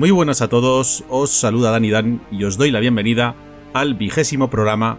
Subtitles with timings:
[0.00, 3.34] Muy buenas a todos, os saluda Dani Dan y os doy la bienvenida
[3.74, 4.96] al vigésimo programa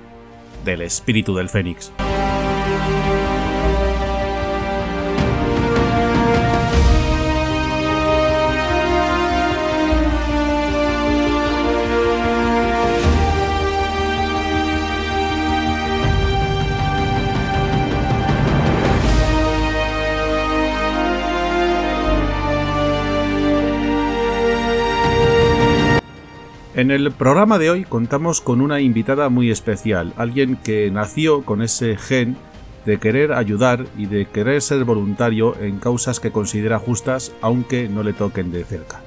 [0.63, 1.91] del Espíritu del Fénix.
[26.81, 31.61] En el programa de hoy contamos con una invitada muy especial, alguien que nació con
[31.61, 32.35] ese gen
[32.87, 38.01] de querer ayudar y de querer ser voluntario en causas que considera justas aunque no
[38.01, 39.00] le toquen de cerca.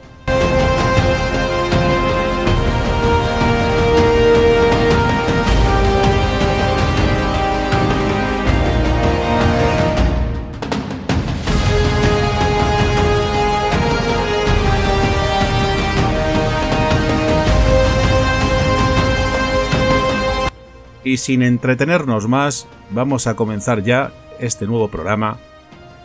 [21.05, 24.11] Y sin entretenernos más, vamos a comenzar ya
[24.41, 25.39] este nuevo programa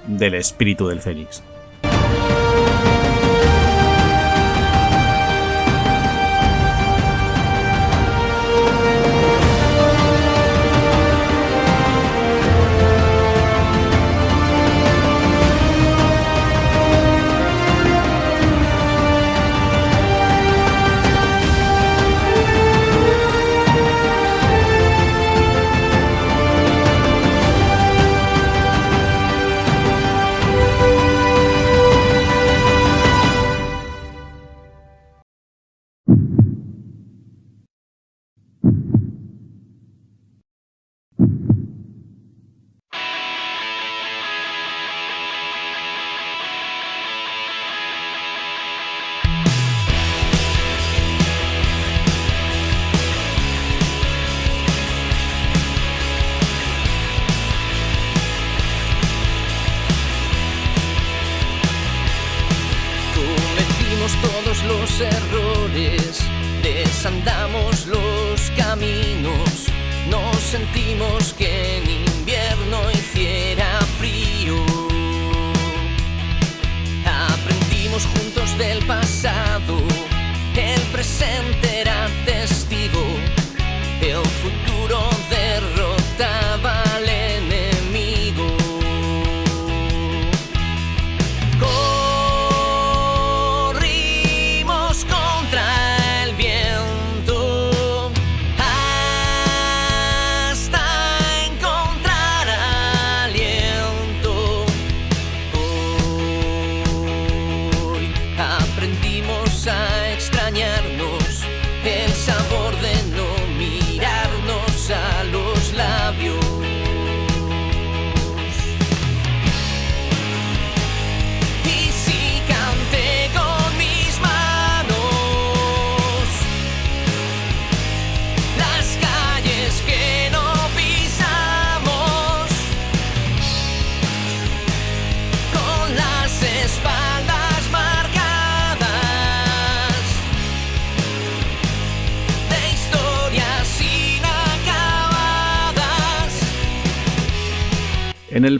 [0.07, 1.41] del espíritu del Fénix.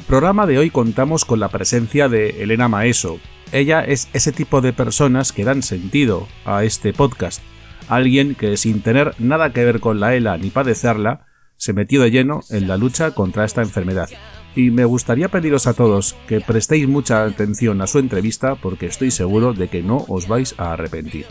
[0.09, 3.19] Programa de hoy contamos con la presencia de Elena Maeso.
[3.51, 7.44] Ella es ese tipo de personas que dan sentido a este podcast.
[7.89, 11.27] Alguien que sin tener nada que ver con la ELA ni padecerla,
[11.57, 14.09] se metió de lleno en la lucha contra esta enfermedad.
[14.56, 19.11] Y me gustaría pediros a todos que prestéis mucha atención a su entrevista porque estoy
[19.11, 21.27] seguro de que no os vais a arrepentir.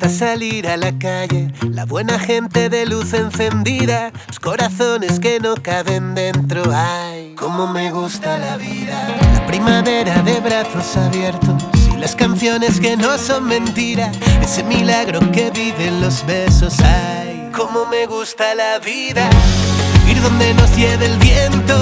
[0.00, 5.56] Gusta salir a la calle, la buena gente de luz encendida, los corazones que no
[5.56, 6.62] caben dentro.
[6.72, 8.96] Ay, cómo me gusta la vida,
[9.34, 11.62] la primavera de brazos abiertos
[11.92, 14.10] y las canciones que no son mentira,
[14.40, 16.80] ese milagro que viven los besos.
[16.80, 19.28] Ay, cómo me gusta la vida,
[20.08, 21.76] ir donde nos lleve el viento,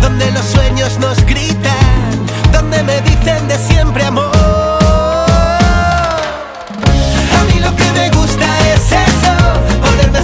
[0.00, 4.73] donde los sueños nos gritan, donde me dicen de siempre amor.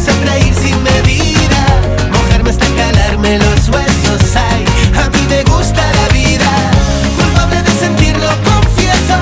[0.01, 1.61] Sonreír sin medida,
[2.11, 4.37] mojarme hasta calarme los huesos.
[4.37, 4.65] Ay,
[4.97, 6.51] a mí me gusta la vida,
[7.19, 9.19] culpable de sentirlo, confieso,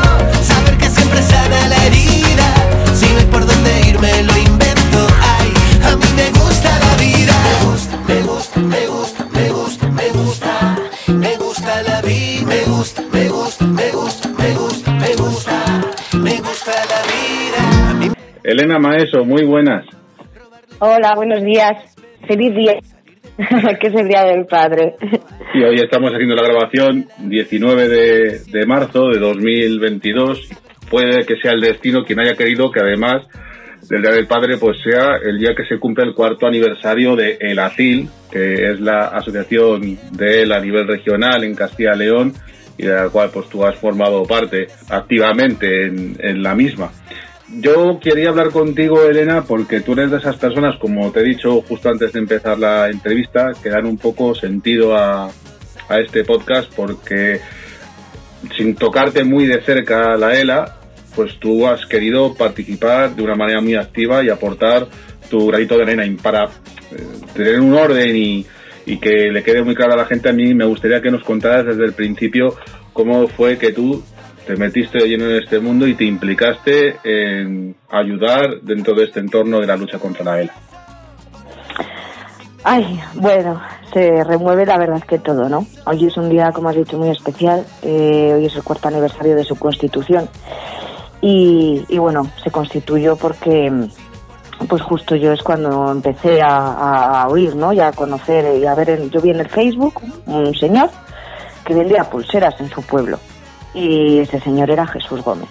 [0.46, 2.48] saber que siempre sana la herida,
[2.94, 5.00] si no hay por dónde irme lo invento.
[5.38, 5.52] Ay,
[5.90, 10.08] a mí me gusta la vida, me gusta, me gusta, me gusta, me gusta, me
[10.10, 10.78] gusta,
[11.08, 15.54] me gusta la vida, me gusta, me gusta, me gusta, me gusta, me gusta,
[16.14, 18.14] me gusta la vida.
[18.44, 19.97] Elena Maeso, muy buenas.
[20.80, 21.96] Hola, buenos días.
[22.28, 22.78] Feliz día.
[23.80, 24.94] que es el Día del Padre.
[25.54, 30.48] Y hoy estamos haciendo la grabación 19 de, de marzo de 2022.
[30.88, 33.26] Puede que sea el destino quien haya querido que además
[33.88, 37.38] del Día del Padre pues sea el día que se cumple el cuarto aniversario de
[37.40, 42.34] El ACIL, que es la asociación de él a nivel regional en Castilla y León
[42.76, 46.92] y de la cual pues tú has formado parte activamente en, en la misma.
[47.50, 51.62] Yo quería hablar contigo, Elena, porque tú eres de esas personas, como te he dicho
[51.62, 55.30] justo antes de empezar la entrevista, que dan un poco sentido a,
[55.88, 57.40] a este podcast, porque
[58.56, 60.76] sin tocarte muy de cerca la ELA,
[61.14, 64.86] pues tú has querido participar de una manera muy activa y aportar
[65.30, 66.04] tu granito de arena.
[66.22, 66.48] Para eh,
[67.34, 68.46] tener un orden y,
[68.84, 71.24] y que le quede muy claro a la gente, a mí me gustaría que nos
[71.24, 72.56] contaras desde el principio
[72.92, 74.02] cómo fue que tú
[74.48, 79.60] te metiste lleno en este mundo y te implicaste en ayudar dentro de este entorno
[79.60, 80.52] de la lucha contra la ELA.
[82.64, 83.60] Ay, bueno,
[83.92, 85.66] se remueve la verdad que todo, ¿no?
[85.84, 87.64] Hoy es un día, como has dicho, muy especial.
[87.82, 90.28] Eh, hoy es el cuarto aniversario de su constitución.
[91.20, 93.70] Y, y bueno, se constituyó porque,
[94.66, 97.74] pues justo yo es cuando empecé a, a oír, ¿no?
[97.74, 100.88] Y a conocer y a ver, en- yo vi en el Facebook un señor
[101.66, 103.18] que vendía pulseras en su pueblo.
[103.74, 105.48] Y ese señor era Jesús Gómez.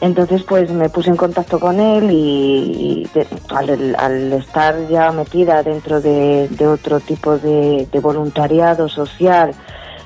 [0.00, 3.08] Entonces, pues me puse en contacto con él y,
[3.50, 9.52] al, estar ya metida dentro de, otro tipo de, voluntariado social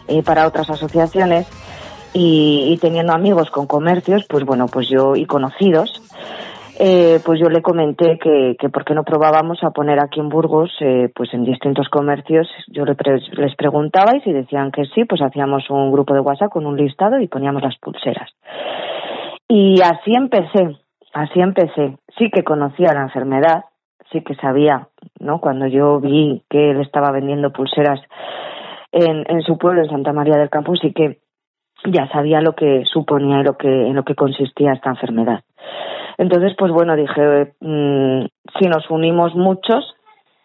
[0.07, 1.47] eh, para otras asociaciones
[2.13, 6.03] y teniendo amigos con comercios, pues bueno, pues yo y conocidos,
[6.79, 10.29] eh, pues yo le comenté que, que por qué no probábamos a poner aquí en
[10.29, 12.97] Burgos, eh, pues en distintos comercios, yo le
[13.33, 16.77] les preguntaba y si decían que sí, pues hacíamos un grupo de WhatsApp con un
[16.77, 18.31] listado y poníamos las pulseras.
[19.49, 20.77] Y así empecé,
[21.15, 21.97] así empecé.
[22.19, 23.65] Sí que conocía la enfermedad,
[24.13, 25.41] sí que sabía, ¿no?
[25.41, 28.01] Cuando yo vi que él estaba vendiendo pulseras
[28.93, 31.21] en, en su pueblo, en Santa María del Campo, sí que
[31.85, 35.43] ya sabía lo que suponía y lo que, en lo que consistía esta enfermedad.
[36.19, 38.27] Entonces, pues bueno, dije, mm,
[38.59, 39.95] si nos unimos muchos,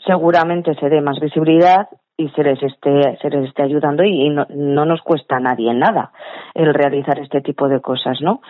[0.05, 1.87] seguramente se dé más visibilidad
[2.17, 5.73] y se les esté, se les esté ayudando y, no, no nos cuesta a nadie
[5.73, 6.11] nada
[6.53, 8.41] el realizar este tipo de cosas, ¿no?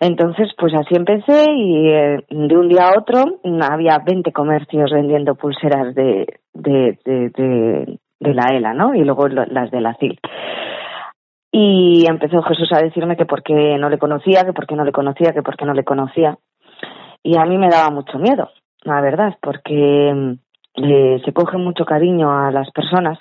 [0.00, 4.90] Entonces, pues así empecé y eh, de un día a otro mm, había 20 comercios
[4.92, 8.94] vendiendo pulseras de, de, de, la ELA, ¿no?
[8.94, 10.18] Y luego las de la CIL.
[11.52, 14.84] Y empezó Jesús a decirme que por qué no le conocía, que por qué no
[14.84, 16.36] le conocía, que por qué no le conocía.
[17.24, 18.50] Y a mí me daba mucho miedo,
[18.82, 20.36] la verdad, porque
[20.76, 23.18] eh, se coge mucho cariño a las personas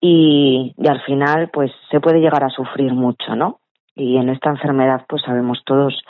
[0.00, 3.60] y, y al final pues se puede llegar a sufrir mucho, ¿no?
[3.94, 6.02] Y en esta enfermedad pues sabemos todos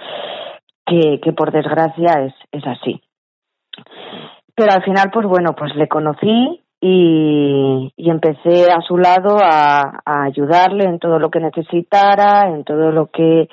[0.87, 3.03] que, que por desgracia es, es así.
[4.55, 10.01] Pero al final pues bueno, pues le conocí y, y empecé a su lado a,
[10.07, 13.51] a ayudarle en todo lo que necesitara, en todo lo que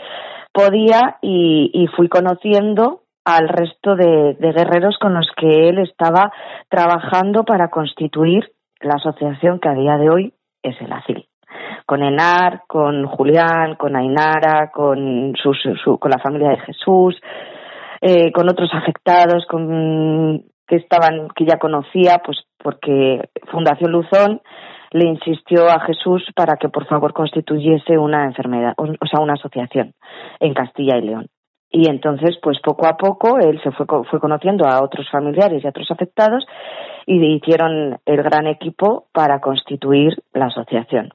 [0.53, 6.31] podía y, y fui conociendo al resto de, guerreros con los que él estaba
[6.69, 11.27] trabajando para constituir la asociación que a día de hoy es el ACIL.
[11.85, 17.19] Con Enar, con Julián, con Ainara, con, su- su- con la familia de Jesús,
[17.99, 24.41] eh, con otros afectados, con que estaban, que ya conocía, pues porque Fundación Luzón
[24.91, 29.33] le insistió a Jesús para que por favor constituyese una enfermedad, o o sea, una
[29.33, 29.93] asociación
[30.39, 31.27] en Castilla y León.
[31.69, 35.67] Y entonces, pues poco a poco, él se fue, fue conociendo a otros familiares y
[35.67, 36.45] a otros afectados
[37.05, 41.09] y hicieron el gran equipo para constituir la asociación.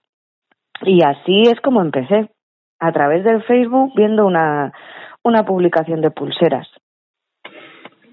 [0.82, 2.30] Y así es como empecé,
[2.80, 4.72] a través del Facebook, viendo una,
[5.22, 6.68] una publicación de pulseras.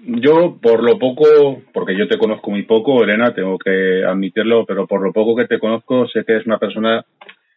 [0.02, 1.24] Yo, por lo poco,
[1.74, 5.46] porque yo te conozco muy poco, Elena, tengo que admitirlo, pero por lo poco que
[5.46, 7.04] te conozco, sé que es una persona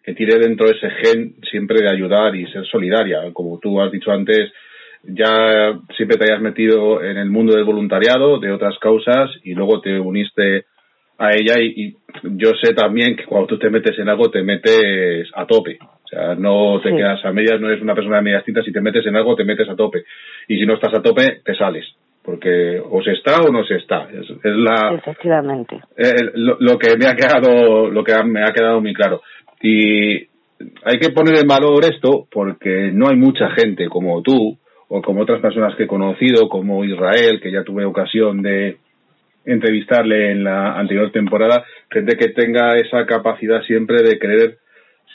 [0.04, 3.32] que tiene dentro ese gen siempre de ayudar y ser solidaria.
[3.32, 4.52] Como tú has dicho antes,
[5.04, 9.82] ya siempre te hayas metido en el mundo del voluntariado, de otras causas, y luego
[9.82, 10.66] te uniste
[11.18, 15.30] a ella y, yo sé también que cuando tú te metes en algo te metes
[15.36, 15.78] a tope.
[15.82, 18.72] O sea, no te quedas a medias, no eres una persona de medias tintas, si
[18.72, 20.04] te metes en algo te metes a tope.
[20.48, 21.86] Y si no estás a tope, te sales
[22.24, 27.08] porque o se está o no se está es, la efectivamente eh, lo, que me
[27.08, 29.22] ha quedado lo que me ha quedado muy claro
[29.62, 30.16] y
[30.86, 35.22] hay que poner en valor esto porque no hay mucha gente como tú o como
[35.22, 38.78] otras personas que he conocido como Israel que ya tuve ocasión de
[39.46, 44.58] entrevistarle en la anterior temporada gente que tenga esa capacidad siempre de querer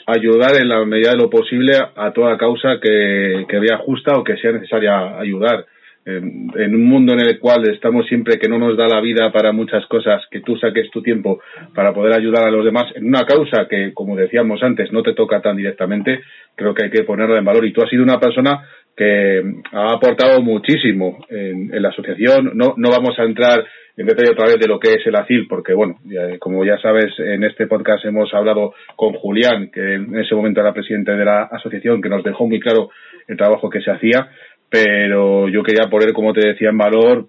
[0.06, 4.25] ayudar en la medida de lo posible a toda causa que, que vea justa o
[4.25, 5.66] que sea necesaria ayudar
[6.08, 9.52] en, un mundo en el cual estamos siempre que no nos da la vida para
[9.52, 11.40] muchas cosas, que tú saques tu tiempo
[11.75, 15.12] para poder ayudar a los demás en una causa que, como decíamos antes, no te
[15.12, 16.20] toca tan directamente,
[16.54, 17.66] creo que hay que ponerla en valor.
[17.66, 18.66] Y tú has sido una persona
[18.99, 22.50] que ha aportado muchísimo en, la asociación.
[22.55, 23.64] No, no vamos a entrar
[23.97, 25.97] en detalle otra vez de lo que es el ACIL, porque, bueno,
[26.40, 30.75] como ya sabes, en este podcast hemos hablado con Julián, que en ese momento era
[30.75, 32.90] presidente de la asociación, que nos dejó muy claro
[33.26, 34.28] el trabajo que se hacía
[34.71, 37.26] pero yo quería poner, como te decía, en valor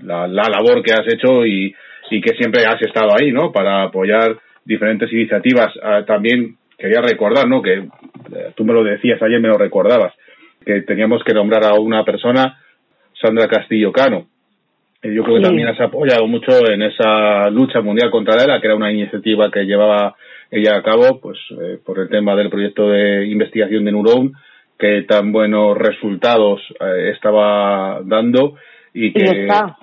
[0.00, 1.74] la, labor que has hecho y,
[2.10, 3.50] y, que siempre has estado ahí, ¿no?
[3.50, 5.72] Para apoyar diferentes iniciativas.
[5.82, 7.60] Ah, también quería recordar, ¿no?
[7.60, 10.12] Que eh, tú me lo decías ayer, me lo recordabas,
[10.66, 12.58] que teníamos que nombrar a una persona,
[13.18, 14.26] Sandra Castillo Cano.
[15.02, 18.66] Yo creo que también has apoyado mucho en esa lucha mundial contra la ELA, que
[18.66, 20.16] era una iniciativa que llevaba
[20.50, 21.38] ella a cabo, pues
[21.84, 24.32] por el tema del proyecto de investigación de Neuron
[24.78, 28.56] que tan buenos resultados eh, estaba dando
[28.92, 29.76] y que está.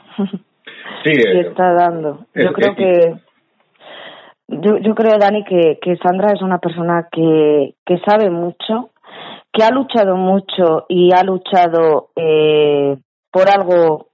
[1.04, 3.14] sí está dando yo creo que
[4.48, 8.92] yo, yo creo Dani que, que Sandra es una persona que, que sabe mucho
[9.54, 12.98] que ha luchado mucho y ha luchado eh,
[13.32, 14.08] por algo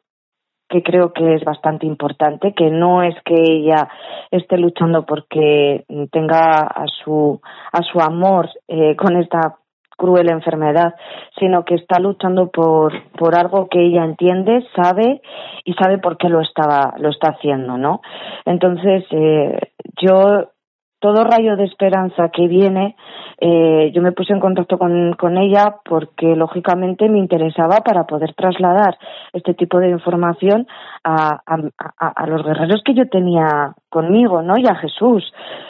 [0.68, 3.90] que creo que es bastante importante, que no es que ella
[4.30, 7.42] esté luchando porque tenga a su
[7.72, 9.58] a su amor eh, con esta
[10.00, 10.96] cruel enfermedad,
[11.38, 15.22] sino que está luchando por, por algo que ella entiende, sabe
[15.66, 18.02] y sabe por qué lo estaba, lo está haciendo, ¿no?
[18.46, 19.60] Entonces, eh,
[20.02, 20.52] yo
[21.00, 22.96] todo rayo de esperanza que viene,
[23.40, 28.34] eh, yo me puse en contacto con, con, ella porque lógicamente me interesaba para poder
[28.34, 28.98] trasladar
[29.32, 30.68] este tipo de información
[31.04, 34.56] a, a, los guerreros que yo tenía conmigo, ¿no?
[34.58, 35.24] Y a Jesús,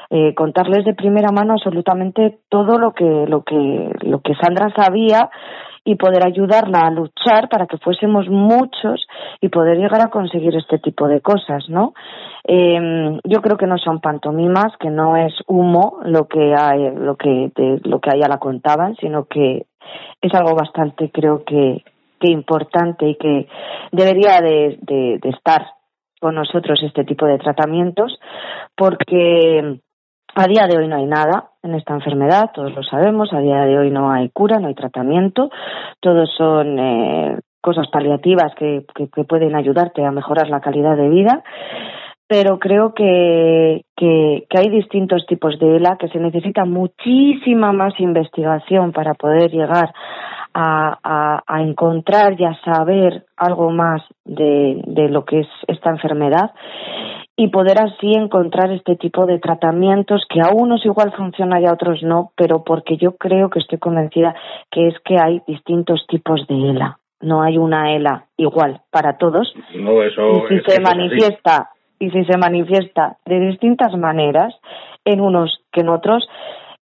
[0.10, 5.30] eh, contarles de primera mano absolutamente todo lo que, lo que, lo que Sandra sabía
[5.84, 9.08] y poder ayudarla a luchar para que fuésemos muchos
[9.42, 11.94] y poder llegar a conseguir este tipo de cosas, ¿no?
[12.44, 17.16] Eh, yo creo que no son pantomimas, que no es humo lo que hay, lo
[17.16, 17.52] que
[17.84, 19.66] lo que a ella la contaban, sino que
[20.22, 21.84] es algo bastante, creo que,
[22.20, 23.48] que importante y que
[23.92, 25.66] debería de, de, de estar
[26.20, 28.20] con nosotros este tipo de tratamientos,
[28.76, 29.80] porque
[30.40, 33.66] a día de hoy no hay nada en esta enfermedad, todos lo sabemos, a día
[33.66, 35.50] de hoy no hay cura, no hay tratamiento,
[36.00, 41.44] todos son eh, cosas paliativas que, que, pueden ayudarte a mejorar la calidad de vida,
[42.26, 48.00] pero creo que, que, que, hay distintos tipos de ELA, que se necesita muchísima más
[48.00, 49.92] investigación para poder llegar
[50.54, 55.90] a, a, a encontrar y a saber algo más de, de lo que es esta
[55.90, 56.52] enfermedad
[57.40, 61.72] y poder así encontrar este tipo de tratamientos que a unos igual funciona y a
[61.72, 64.36] otros no, pero porque yo creo que estoy convencida
[64.70, 67.00] que es que hay distintos tipos de ELA.
[67.22, 69.54] No hay una ELA igual para todos.
[69.74, 74.54] No, eso y si se manifiesta y si se manifiesta de distintas maneras
[75.06, 76.28] en unos que en otros,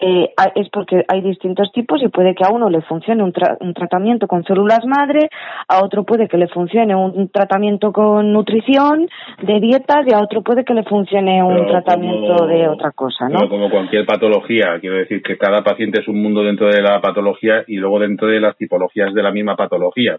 [0.08, 3.74] eh, es porque hay distintos tipos y puede que a uno le funcione un, un,
[3.74, 5.30] tratamiento con células madre,
[5.68, 9.08] a otro puede que le funcione un, tratamiento con nutrición,
[9.42, 13.50] de dietas, y a otro puede que le funcione un tratamiento de otra cosa, ¿no?
[13.50, 17.64] como cualquier patología, quiero decir que cada paciente es un mundo dentro de la patología
[17.68, 20.18] y luego dentro de las tipologías de la misma patología.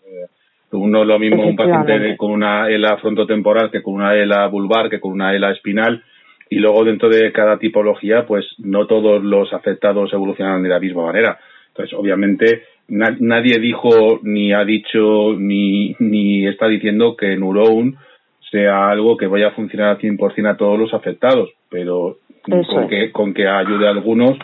[0.73, 4.91] Uno es lo mismo un paciente con una ELA frontotemporal que con una ELA vulvar,
[4.91, 6.03] que con una ELA espinal,
[6.49, 11.07] y luego dentro de cada tipología, pues no todos los afectados evolucionan de la misma
[11.07, 11.39] manera.
[11.69, 17.97] Entonces, obviamente, nadie dijo, ni ha dicho, ni, ni está diciendo que Neuron
[18.51, 23.11] sea algo que vaya a funcionar al 100% a todos los afectados, pero con que,
[23.11, 24.39] con que ayude a algunos,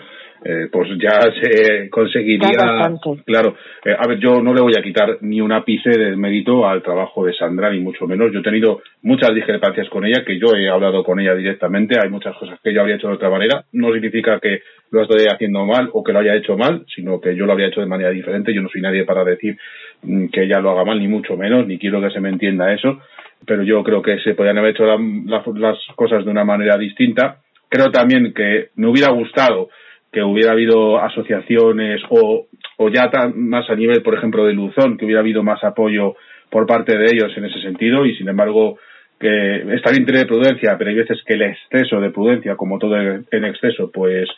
[0.44, 2.48] eh, pues ya se conseguiría.
[2.68, 2.86] Ya.
[3.24, 6.66] Claro, eh, a ver, yo no le voy a quitar ni un ápice del mérito
[6.68, 8.32] al trabajo de Sandra, ni mucho menos.
[8.32, 11.98] Yo he tenido muchas discrepancias con ella, que yo he hablado con ella directamente.
[12.02, 13.64] Hay muchas cosas que yo habría hecho de otra manera.
[13.72, 17.34] No significa que lo estoy haciendo mal o que lo haya hecho mal, sino que
[17.36, 18.52] yo lo habría hecho de manera diferente.
[18.52, 19.56] Yo no soy nadie para decir
[20.02, 22.72] mm, que ella lo haga mal, ni mucho menos, ni quiero que se me entienda
[22.72, 23.00] eso.
[23.46, 26.76] Pero yo creo que se podrían haber hecho la- la- las cosas de una manera
[26.76, 27.38] distinta.
[27.68, 29.68] Creo también que me hubiera gustado
[30.12, 34.98] que hubiera habido asociaciones o, o ya tan- más a nivel, por ejemplo, de Luzón,
[34.98, 36.14] que hubiera habido más apoyo
[36.50, 38.78] por parte de ellos en ese sentido y, sin embargo,
[39.18, 42.96] que está bien tener prudencia, pero hay veces que el exceso de prudencia, como todo
[42.98, 44.28] en exceso, pues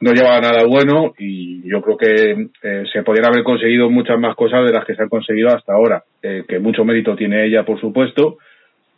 [0.00, 4.18] no lleva a nada bueno y yo creo que eh, se podrían haber conseguido muchas
[4.18, 6.02] más cosas de las que se han conseguido hasta ahora.
[6.22, 8.38] Eh, que mucho mérito tiene ella, por supuesto,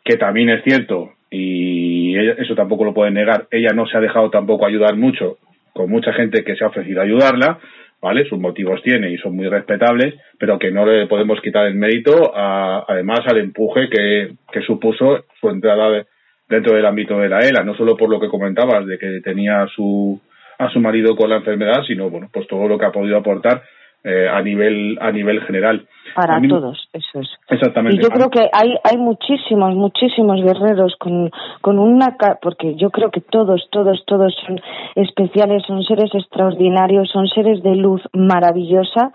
[0.05, 3.47] que también es cierto y eso tampoco lo pueden negar.
[3.51, 5.37] Ella no se ha dejado tampoco ayudar mucho
[5.75, 7.59] con mucha gente que se ha ofrecido a ayudarla,
[8.01, 8.25] ¿vale?
[8.29, 12.33] Sus motivos tiene y son muy respetables, pero que no le podemos quitar el mérito
[12.35, 16.07] a- además al empuje que, que supuso su entrada de-
[16.49, 19.63] dentro del ámbito de la ELA, no solo por lo que comentabas de que tenía
[19.63, 20.21] a su
[20.57, 23.63] a su marido con la enfermedad, sino bueno, pues todo lo que ha podido aportar
[24.05, 25.87] eh, a nivel a nivel general.
[26.15, 27.29] Para mí- todos, eso es.
[27.49, 27.97] Exactamente.
[27.97, 32.17] Y yo creo que hay, hay muchísimos, muchísimos guerreros con, con una...
[32.41, 34.61] Porque yo creo que todos, todos, todos son
[34.95, 39.11] especiales, son seres extraordinarios, son seres de luz maravillosa,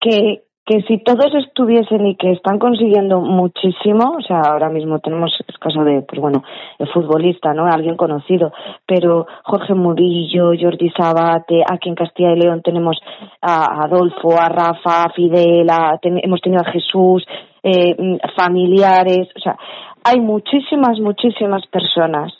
[0.00, 5.32] que, que si todos estuviesen y que están consiguiendo muchísimo, o sea, ahora mismo tenemos
[5.46, 6.44] el caso de, pues bueno,
[6.78, 7.64] el futbolista, ¿no?
[7.64, 8.52] Alguien conocido,
[8.86, 13.00] pero Jorge Murillo, Jordi Sabate, aquí en Castilla y León tenemos
[13.40, 15.68] a Adolfo, a Rafa, a Fidel,
[16.02, 17.26] hemos tenido a Jesús,
[17.62, 17.96] eh,
[18.36, 19.56] familiares, o sea,
[20.04, 22.30] hay muchísimas, muchísimas personas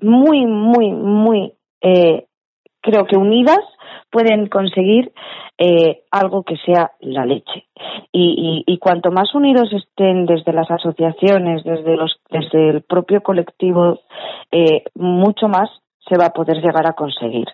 [0.00, 1.52] muy, muy, muy,
[1.82, 2.24] eh,
[2.80, 3.60] creo que unidas
[4.10, 5.12] pueden conseguir
[5.58, 7.64] eh, algo que sea la leche.
[8.12, 13.22] Y, y, y cuanto más unidos estén desde las asociaciones, desde, los, desde el propio
[13.22, 14.00] colectivo,
[14.50, 15.70] eh, mucho más
[16.08, 17.46] se va a poder llegar a conseguir.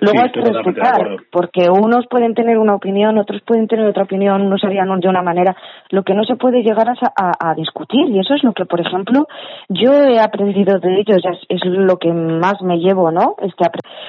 [0.00, 4.02] Luego Sí, hay que respetar, porque unos pueden tener una opinión, otros pueden tener otra
[4.02, 5.54] opinión, unos harían de una manera.
[5.90, 8.64] Lo que no se puede llegar a, a- a discutir, y eso es lo que,
[8.64, 9.28] por ejemplo,
[9.68, 13.36] yo he aprendido de ellos, es, es lo que más me llevo, ¿no?
[13.42, 13.64] Este,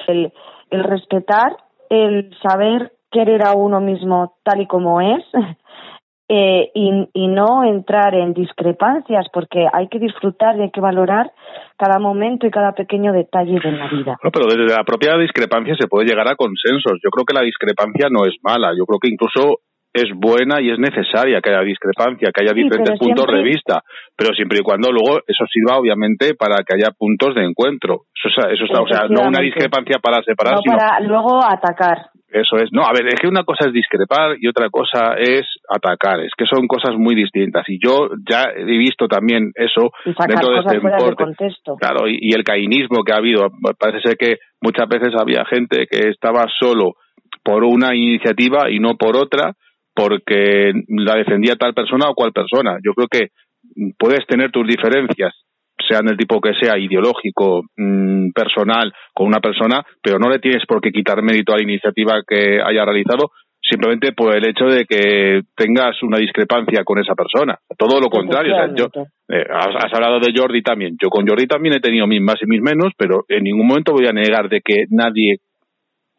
[0.08, 0.32] el,
[0.74, 1.56] el respetar,
[1.88, 5.24] el saber querer a uno mismo tal y como es,
[6.28, 11.30] eh, y, y no entrar en discrepancias, porque hay que disfrutar y hay que valorar
[11.76, 14.16] cada momento y cada pequeño detalle de la vida.
[14.22, 16.98] No, pero desde la propia discrepancia se puede llegar a consensos.
[17.02, 18.72] Yo creo que la discrepancia no es mala.
[18.76, 19.60] Yo creo que incluso
[19.94, 23.82] es buena y es necesaria que haya discrepancia, que haya diferentes puntos de vista,
[24.16, 28.02] pero siempre y cuando luego eso sirva obviamente para que haya puntos de encuentro.
[28.12, 31.38] Eso, es- eso está, o sea, no una discrepancia para separar, No sino para luego
[31.44, 32.10] atacar.
[32.28, 32.72] eso es.
[32.72, 36.18] No, a ver, es que una cosa es discrepar y otra cosa es atacar.
[36.20, 37.62] Es que son cosas muy distintas.
[37.68, 41.24] Y yo ya he visto también eso dentro de cosas este fuera de deporte.
[41.24, 41.76] contexto.
[41.76, 43.46] Claro, y, y el cainismo que ha habido.
[43.78, 46.94] Parece ser que muchas veces había gente que estaba solo
[47.44, 49.52] por una iniciativa y no por otra
[49.94, 52.78] porque la defendía tal persona o cual persona.
[52.84, 53.28] Yo creo que
[53.98, 55.34] puedes tener tus diferencias,
[55.88, 60.64] sean del tipo que sea, ideológico, mm, personal, con una persona, pero no le tienes
[60.66, 63.30] por qué quitar mérito a la iniciativa que haya realizado
[63.66, 67.58] simplemente por el hecho de que tengas una discrepancia con esa persona.
[67.78, 68.54] Todo lo contrario.
[68.54, 68.88] O sea, yo,
[69.28, 70.96] eh, has, has hablado de Jordi también.
[71.02, 73.92] Yo con Jordi también he tenido mis más y mis menos, pero en ningún momento
[73.92, 75.38] voy a negar de que nadie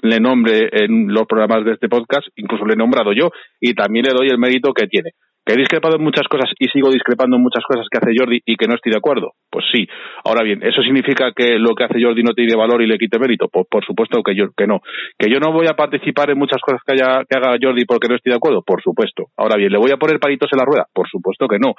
[0.01, 4.05] le nombre en los programas de este podcast, incluso le he nombrado yo, y también
[4.05, 5.11] le doy el mérito que tiene.
[5.45, 8.41] ¿Que he discrepado en muchas cosas y sigo discrepando en muchas cosas que hace Jordi
[8.45, 9.33] y que no estoy de acuerdo?
[9.51, 9.87] Pues sí.
[10.23, 13.19] Ahora bien, ¿eso significa que lo que hace Jordi no tiene valor y le quite
[13.19, 13.47] mérito?
[13.47, 14.81] Pues por supuesto que yo que no.
[15.19, 18.07] ¿Que yo no voy a participar en muchas cosas que, haya, que haga Jordi porque
[18.07, 18.63] no estoy de acuerdo?
[18.63, 19.25] Por supuesto.
[19.37, 20.87] Ahora bien, ¿le voy a poner palitos en la rueda?
[20.91, 21.75] Por supuesto que no.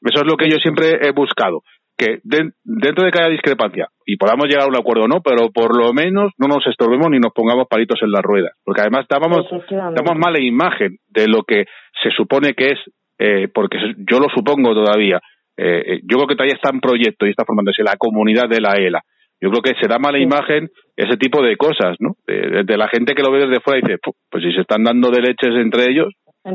[0.00, 1.60] Eso es lo que yo siempre he buscado
[2.00, 5.20] que den- dentro de que haya discrepancia y podamos llegar a un acuerdo o no,
[5.22, 8.80] pero por lo menos no nos estorbemos ni nos pongamos palitos en las ruedas, porque
[8.80, 10.00] además damos, Efectivamente.
[10.02, 11.66] damos mala imagen de lo que
[12.02, 12.78] se supone que es,
[13.18, 13.76] eh, porque
[14.10, 15.20] yo lo supongo todavía.
[15.58, 18.60] Eh, eh, yo creo que todavía está en proyecto y está formándose la comunidad de
[18.62, 19.02] la ELA.
[19.42, 20.24] Yo creo que se da mala Sí.
[20.24, 22.14] imagen ese tipo de cosas, ¿no?
[22.26, 24.62] De, de la gente que lo ve desde fuera y dice, "Fu, pues si se
[24.62, 26.08] están dando de leches entre ellos,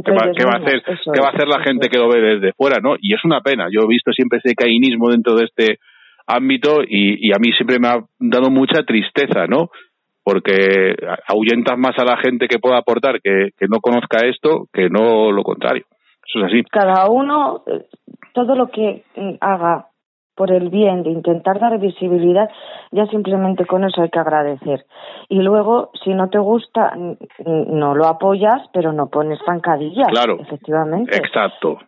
[0.03, 2.09] ¿Qué va, qué va a hacer, eso qué va a hacer la gente que lo
[2.09, 2.95] ve desde fuera, no?
[2.99, 3.67] Y es una pena.
[3.71, 5.79] Yo he visto siempre ese cainismo dentro de este
[6.27, 9.69] ámbito y, y a mí siempre me ha dado mucha tristeza, ¿no?
[10.23, 10.95] Porque
[11.27, 15.31] ahuyentas más a la gente que pueda aportar que, que no conozca esto que no
[15.31, 15.85] lo contrario.
[16.27, 16.63] Eso es así.
[16.71, 17.85] Cada uno, eh,
[18.33, 19.87] todo lo que mm, haga
[20.35, 22.49] por el bien de intentar dar visibilidad,
[22.91, 24.85] ya simplemente con eso hay que agradecer.
[25.29, 26.93] Y luego, si no te gusta,
[27.45, 30.09] no lo apoyas, pero no pones zancadillas.
[30.09, 30.37] Claro.
[30.39, 31.15] Efectivamente.
[31.15, 31.79] Exacto.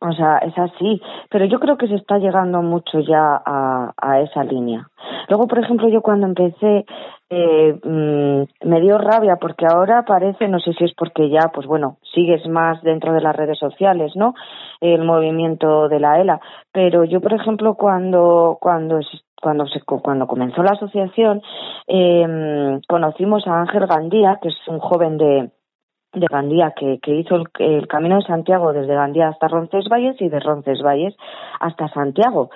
[0.00, 1.02] O sea, es así.
[1.28, 4.88] Pero yo creo que se está llegando mucho ya a, a esa línea.
[5.28, 6.86] Luego, por ejemplo, yo cuando empecé
[7.30, 11.66] eh, mm, me dio rabia porque ahora parece, no sé si es porque ya, pues
[11.66, 14.34] bueno, sigues más dentro de las redes sociales, ¿no?
[14.80, 16.40] El movimiento de la ELA.
[16.72, 18.98] Pero yo, por ejemplo, cuando cuando
[19.40, 21.40] cuando se cuando comenzó la asociación
[21.86, 25.50] eh, conocimos a Ángel Gandía, que es un joven de
[26.12, 30.40] de Gandía que, que hizo el, camino de Santiago desde Gandía hasta Roncesvalles y de
[30.40, 31.14] Roncesvalles
[31.60, 32.50] hasta Santiago,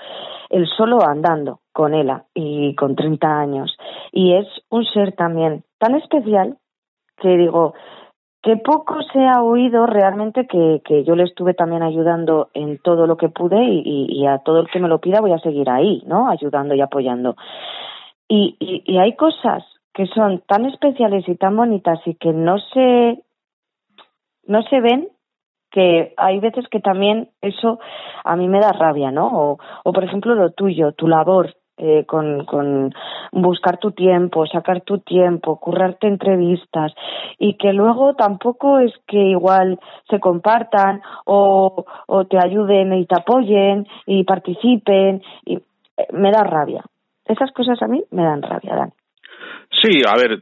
[0.51, 3.77] él solo andando con ella y con 30 años.
[4.13, 6.59] Y es un ser también tan especial
[7.19, 7.75] que digo,
[8.43, 13.07] que poco se ha oído realmente que, que yo le estuve también ayudando en todo
[13.07, 15.39] lo que pude y, y- y a todo el que me lo pida voy a
[15.39, 16.29] seguir ahí, ¿no?
[16.29, 17.37] Ayudando y apoyando.
[18.29, 19.65] Y, y, y hay cosas
[19.95, 23.23] que son tan especiales y tan bonitas y que no se
[24.47, 25.09] no se ven
[25.71, 27.81] que hay veces que también eso
[28.23, 29.59] a mí me da rabia, ¿no?
[29.83, 32.95] O, por ejemplo lo tuyo, tu labor eh, con, con
[33.33, 36.93] buscar tu tiempo, sacar tu tiempo, currarte entrevistas
[37.39, 43.17] y que luego tampoco es que igual se compartan o, o te ayuden y te
[43.19, 46.85] apoyen y participen y eh, me da rabia.
[47.25, 48.93] Esas cosas a mí me dan rabia, Dan.
[49.85, 50.41] Sí, a ver,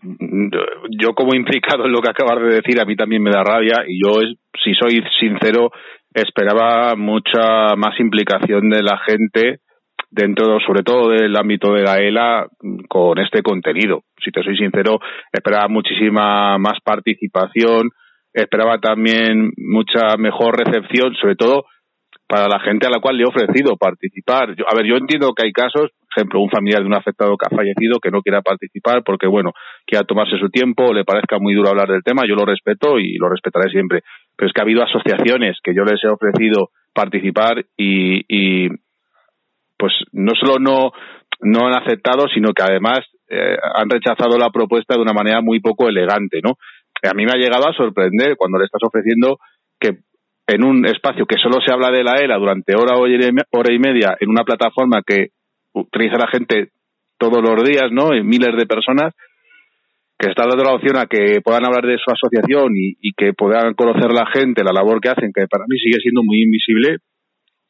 [0.91, 3.83] yo como implicado en lo que acabas de decir, a mí también me da rabia
[3.89, 4.21] y yo,
[4.63, 5.71] si soy sincero,
[6.15, 9.59] esperaba mucha más implicación de la gente
[10.11, 12.47] dentro, sobre todo del ámbito de la ELA,
[12.89, 14.03] con este contenido.
[14.23, 15.01] Si te soy sincero,
[15.33, 17.89] esperaba muchísima más participación,
[18.33, 21.65] esperaba también mucha mejor recepción, sobre todo
[22.29, 24.55] para la gente a la cual le he ofrecido participar.
[24.55, 27.47] Yo- a ver, yo entiendo que hay casos, ejemplo, un familiar de un afectado que
[27.47, 29.53] ha fallecido que no quiera participar porque, bueno,
[29.87, 33.17] quiera tomarse su tiempo le parezca muy duro hablar del tema, yo lo respeto y
[33.17, 34.03] lo respetaré siempre.
[34.37, 38.69] Pero es que ha habido asociaciones que yo les he ofrecido participar y, y
[39.77, 40.93] pues no solo no,
[41.41, 45.61] no han aceptado, sino que además eh, han rechazado la propuesta de una manera muy
[45.61, 46.57] poco elegante, ¿no?
[47.03, 49.39] A mí me ha llegado a sorprender cuando le estás ofreciendo
[49.81, 49.99] que
[50.47, 54.17] en un espacio que solo se habla de la ELA durante hora, hora y media
[54.21, 55.29] en una plataforma que
[55.75, 56.71] utiliza la gente
[57.19, 58.15] todos los días, ¿no?
[58.15, 59.15] En miles de personas,
[60.19, 63.33] que está dando la opción a que puedan hablar de su asociación y, y que
[63.33, 66.99] puedan conocer la gente, la labor que hacen, que para mí sigue siendo muy invisible,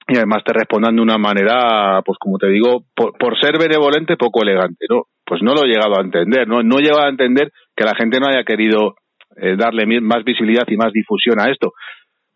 [0.09, 4.17] y además te respondan de una manera, pues como te digo, por, por ser benevolente,
[4.17, 5.05] poco elegante, ¿no?
[5.25, 6.63] Pues no lo he llegado a entender, ¿no?
[6.63, 8.97] No he llegado a entender que la gente no haya querido
[9.37, 11.73] eh, darle más visibilidad y más difusión a esto.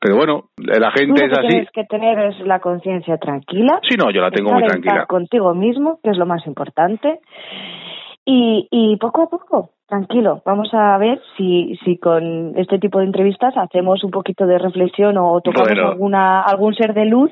[0.00, 1.48] Pero bueno, la Tú gente lo es que así.
[1.48, 3.80] tienes que tener es la conciencia tranquila.
[3.88, 4.94] Sí, no, yo la tengo estar muy tranquila.
[4.98, 7.20] paz contigo mismo, que es lo más importante.
[8.28, 13.04] Y, y poco a poco, tranquilo, vamos a ver si, si con este tipo de
[13.04, 15.88] entrevistas hacemos un poquito de reflexión o tocamos Bueno.
[15.90, 17.30] alguna, algún ser de luz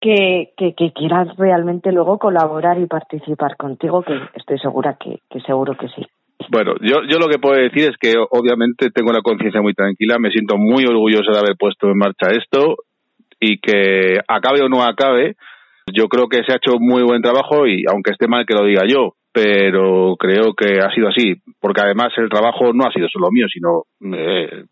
[0.00, 5.40] que, que, que quiera realmente luego colaborar y participar contigo, que estoy segura que, que
[5.40, 6.06] seguro que sí.
[6.50, 10.18] Bueno, yo, yo lo que puedo decir es que obviamente tengo la conciencia muy tranquila,
[10.18, 12.76] me siento muy orgulloso de haber puesto en marcha esto
[13.40, 15.36] y que acabe o no acabe,
[15.92, 18.64] yo creo que se ha hecho muy buen trabajo y aunque esté mal que lo
[18.64, 23.08] diga yo, pero creo que ha sido así, porque además el trabajo no ha sido
[23.08, 23.84] solo mío, sino
[24.16, 24.64] eh,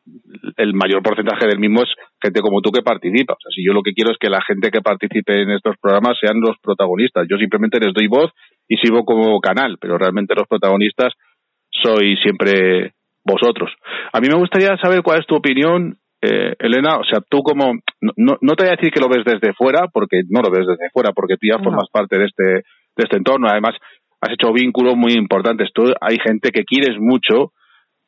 [0.57, 1.88] el mayor porcentaje del mismo es
[2.20, 3.35] gente como tú que participa.
[3.35, 5.76] O sea, si yo lo que quiero es que la gente que participe en estos
[5.81, 7.26] programas sean los protagonistas.
[7.31, 8.33] Yo simplemente les doy voz
[8.66, 11.12] y sirvo como canal, pero realmente los protagonistas
[11.82, 12.92] soy siempre
[13.24, 13.70] vosotros.
[14.12, 16.96] A mí me gustaría saber cuál es tu opinión, eh, Elena.
[16.98, 19.52] O sea, tú como, no, no, no te voy a decir que lo ves desde
[19.54, 21.64] fuera, porque no lo ves desde fuera, porque tú ya No.
[21.64, 22.62] formas parte de este, de
[23.04, 23.48] este entorno.
[23.50, 23.74] Además,
[24.20, 25.70] has hecho vínculos muy importantes.
[25.74, 27.52] Tú, hay gente que quieres mucho,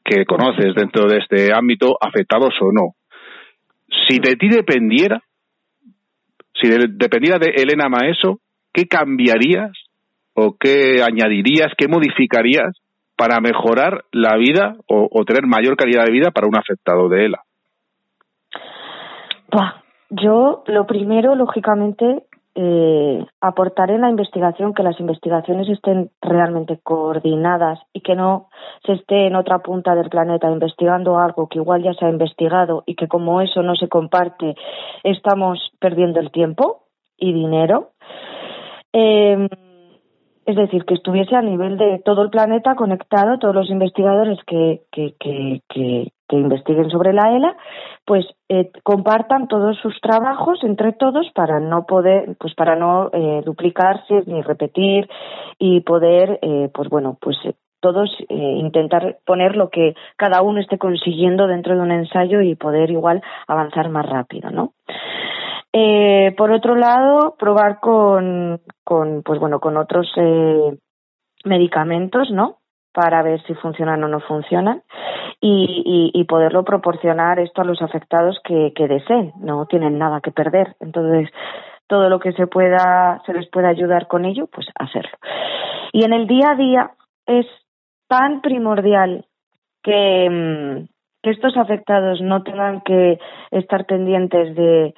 [0.05, 2.95] que conoces dentro de este ámbito, afectados o no.
[4.09, 5.21] Si de ti dependiera,
[6.55, 8.41] si de- dependiera de Elena Maeso,
[8.73, 9.73] ¿qué cambiarías
[10.35, 12.71] o qué añadirías, qué modificarías
[13.19, 17.27] para mejorar la vida o, o tener mayor calidad de vida para un afectado de
[17.27, 17.43] ELA?
[20.11, 27.79] Yo, lo primero, lógicamente, eh, aportaré en la investigación que las investigaciones estén realmente coordinadas
[27.93, 28.49] y que no
[28.87, 32.85] se esté en otra punta del planeta investigando algo que igual ya se ha investigado
[32.87, 34.57] y que como eso no se comparte,
[35.05, 36.85] estamos perdiendo el tiempo
[37.19, 37.91] y dinero.
[38.95, 39.47] Eh,
[40.49, 44.81] es decir, que estuviese a nivel de todo el planeta conectado, todos los investigadores que,
[44.91, 47.55] que, que, que, que investiguen sobre la ELA,
[48.07, 53.43] pues eh, compartan todos sus trabajos entre todos para no poder, pues para no eh,
[53.45, 55.07] duplicarse ni repetir
[55.59, 60.61] y poder, eh, pues bueno, pues eh, todos eh, intentar poner lo que cada uno
[60.61, 64.73] esté consiguiendo dentro de un ensayo y poder igual avanzar más rápido, ¿no?
[65.81, 70.77] Eh, por otro lado, probar con, con pues bueno, con otros eh,
[71.45, 72.57] medicamentos, ¿no?
[72.93, 74.83] Para ver si funcionan o no funcionan
[75.41, 80.33] y, y, poderlo proporcionar esto a los afectados que, que deseen, no tienen nada que
[80.33, 80.75] perder.
[80.81, 81.31] Entonces,
[81.87, 85.17] todo lo que se pueda, se les pueda ayudar con ello, pues hacerlo.
[85.93, 86.91] Y en el día a día
[87.25, 87.47] es
[88.09, 89.27] tan primordial
[89.85, 90.89] que, mm,
[91.23, 93.21] que estos afectados no tengan que
[93.53, 94.93] estar pendientes de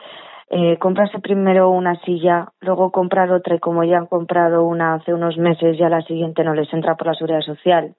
[0.53, 5.15] eh, comprarse primero una silla, luego comprar otra y como ya han comprado una hace
[5.15, 7.95] unos meses, ya la siguiente no les entra por la seguridad social.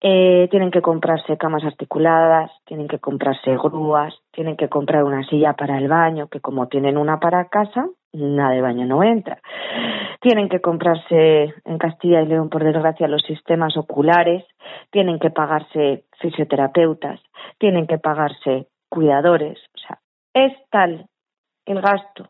[0.00, 5.52] Eh, tienen que comprarse camas articuladas, tienen que comprarse grúas, tienen que comprar una silla
[5.52, 9.38] para el baño, que como tienen una para casa, una de baño no entra.
[10.22, 14.46] Tienen que comprarse en Castilla y León, por desgracia, los sistemas oculares,
[14.90, 17.20] tienen que pagarse fisioterapeutas,
[17.58, 19.58] tienen que pagarse cuidadores.
[19.74, 19.98] O sea,
[20.32, 21.09] es tal
[21.70, 22.28] el gasto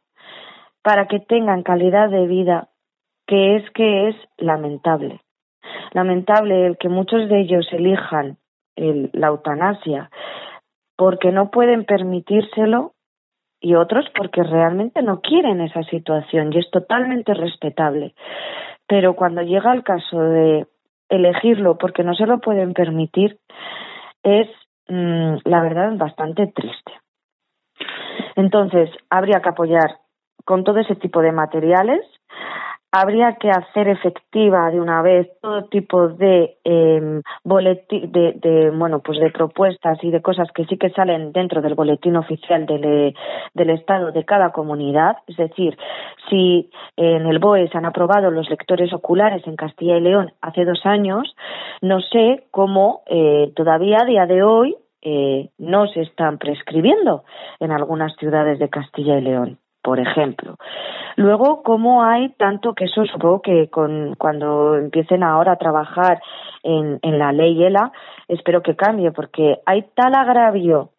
[0.82, 2.68] para que tengan calidad de vida
[3.26, 5.20] que es que es lamentable.
[5.92, 8.38] Lamentable el que muchos de ellos elijan
[8.76, 10.10] el, la eutanasia
[10.96, 12.92] porque no pueden permitírselo
[13.60, 18.14] y otros porque realmente no quieren esa situación y es totalmente respetable.
[18.86, 20.66] Pero cuando llega el caso de
[21.08, 23.38] elegirlo porque no se lo pueden permitir,
[24.22, 24.48] es
[24.88, 26.92] mmm, la verdad bastante triste.
[28.36, 29.98] Entonces, habría que apoyar
[30.44, 32.00] con todo ese tipo de materiales,
[32.92, 39.30] habría que hacer efectiva de una vez todo tipo de eh, de, bueno pues de
[39.30, 43.14] propuestas y de cosas que sí que salen dentro del boletín oficial del,
[43.54, 45.18] del estado de cada comunidad.
[45.28, 45.78] Es decir
[46.28, 50.64] si en el BOE se han aprobado los lectores oculares en Castilla y León hace
[50.64, 51.36] dos años
[51.82, 57.24] no sé cómo eh, todavía a día de hoy eh, no se están prescribiendo
[57.58, 60.56] en algunas ciudades de Castilla y León por ejemplo.
[61.16, 66.20] Luego, cómo hay tanto que eso supongo que con, cuando empiecen ahora a trabajar
[66.62, 67.92] en, en la ley ELA,
[68.28, 70.90] espero que cambie, porque hay tal agravio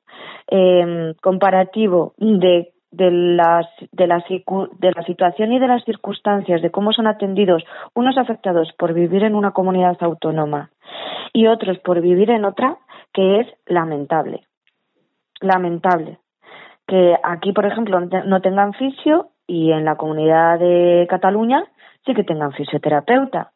[0.47, 6.91] eh, comparativo de de las de de la situación y de las circunstancias de cómo
[6.91, 10.71] son atendidos unos afectados por vivir en una comunidad autónoma
[11.31, 12.79] y otros por vivir en otra
[13.13, 14.45] que es lamentable
[15.41, 16.19] lamentable
[16.91, 21.63] que aquí, por ejemplo, no tengan fisio y en la comunidad de Cataluña
[22.05, 23.51] sí que tengan fisioterapeuta.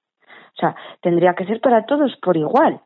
[0.53, 2.79] O sea, tendría que ser para todos por igual.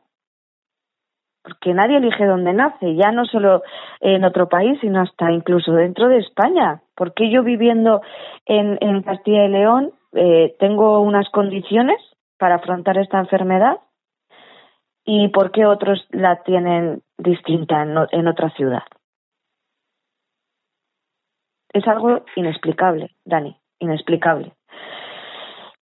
[1.44, 3.62] Porque nadie elige dónde nace, ya no solo
[4.00, 6.82] en otro país, sino hasta incluso dentro de España.
[6.96, 8.02] Porque yo viviendo
[8.44, 11.98] en, en Castilla y León eh, tengo unas condiciones
[12.38, 13.78] para afrontar esta enfermedad
[15.04, 18.82] y por qué otros la tienen distinta en, en otra ciudad
[21.72, 24.52] es algo inexplicable, Dani, inexplicable.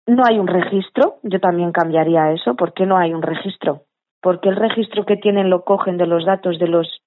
[0.07, 2.55] No hay un registro, yo también cambiaría eso.
[2.55, 3.83] ¿Por qué no hay un registro?
[4.23, 7.03] Porque el registro que tienen lo cogen de los datos de los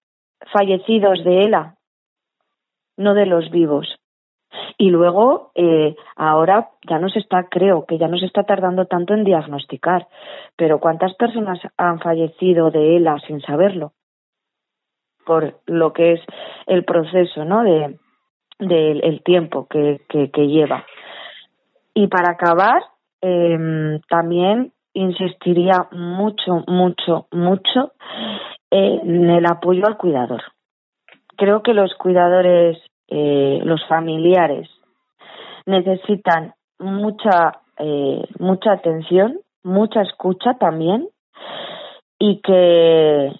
[0.53, 1.75] fallecidos de ELA,
[2.97, 3.99] no de los vivos.
[4.81, 8.85] Y luego, eh, ahora ya no se está, creo que ya no se está tardando
[8.85, 10.07] tanto en diagnosticar,
[10.55, 13.91] pero ¿cuántas personas han fallecido de ELA sin saberlo?
[15.25, 16.21] Por lo que es
[16.65, 17.63] el proceso, ¿no?
[17.63, 17.99] De,
[18.57, 20.85] del el tiempo que, que, que, lleva.
[21.93, 22.81] Y para acabar,
[23.21, 27.91] eh, también insistiría mucho, mucho, mucho
[28.71, 30.41] en el apoyo al cuidador.
[31.35, 32.77] Creo que los cuidadores,
[33.09, 34.69] eh, los familiares,
[35.65, 41.07] necesitan mucha, eh, mucha atención, mucha escucha también
[42.17, 43.31] y que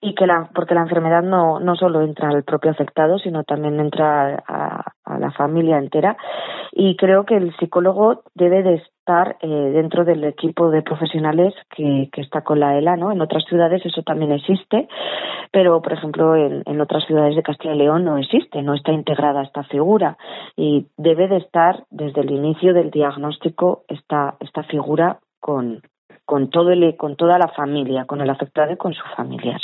[0.00, 3.78] y que la porque la enfermedad no no solo entra al propio afectado sino también
[3.80, 6.16] entra a, la familia entera.
[6.72, 12.08] Y creo que el psicólogo debe de estar eh, dentro del equipo de profesionales que,
[12.16, 14.88] está con la ELA no en otras ciudades eso también existe
[15.50, 18.92] pero por ejemplo en, en otras ciudades de Castilla y León no existe no está
[18.92, 20.16] integrada esta figura.
[20.56, 25.82] Y debe de estar desde el inicio del diagnóstico esta esta figura con
[26.30, 29.60] con todo el, con toda la familia, con el afectado y con sus familias.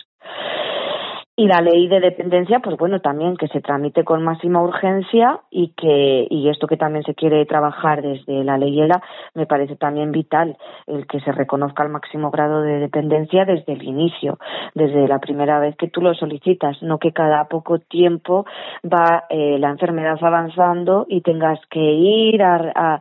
[1.39, 5.75] Y la ley de dependencia, pues bueno, también que se tramite con máxima urgencia y
[5.77, 9.03] que y esto que también se quiere trabajar desde la ley ELA
[9.35, 13.83] me parece también vital el que se reconozca el máximo grado de dependencia desde el
[13.83, 14.39] inicio,
[14.75, 18.47] desde la primera vez que tú lo solicitas, no que cada poco tiempo
[18.83, 22.99] va eh, la enfermedad avanzando y tengas que ir a,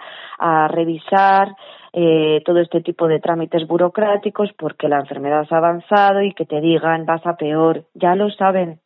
[0.67, 1.55] revisar
[1.97, 6.59] eh, todo este tipo de trámites burocráticos porque la enfermedad ha avanzado y que te
[6.59, 7.85] digan vas a peor.
[7.93, 8.81] Ya lo saben,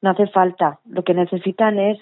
[0.00, 0.80] no hace falta.
[0.86, 1.98] Lo que necesitan es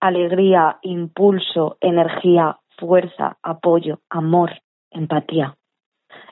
[0.00, 4.52] alegría, impulso, energía, fuerza, apoyo, amor,
[4.90, 5.54] empatía.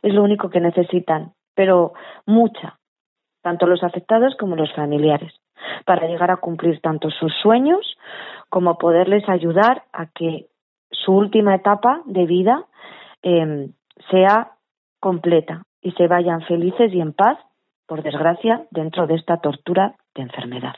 [0.00, 1.92] Es lo único que necesitan, pero
[2.24, 2.78] mucha,
[3.42, 5.34] tanto los afectados como los familiares,
[5.84, 7.98] para llegar a cumplir tanto sus sueños
[8.48, 10.46] como poderles ayudar a que
[10.90, 12.64] su última etapa de vida
[13.24, 13.70] eh,
[14.10, 14.52] sea
[15.00, 17.38] completa y se vayan felices y en paz,
[17.87, 20.74] por desgracia, dentro de esta tortura de enfermedad.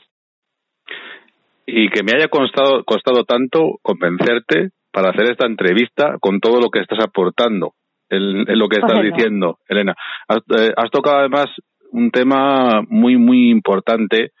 [1.65, 6.69] Y que me haya costado, costado tanto convencerte para hacer esta entrevista con todo lo
[6.69, 7.73] que estás aportando,
[8.09, 9.93] en, en lo que estás diciendo, Elena.
[10.27, 11.47] Has, eh, has tocado además
[11.91, 14.31] un tema muy, muy importante,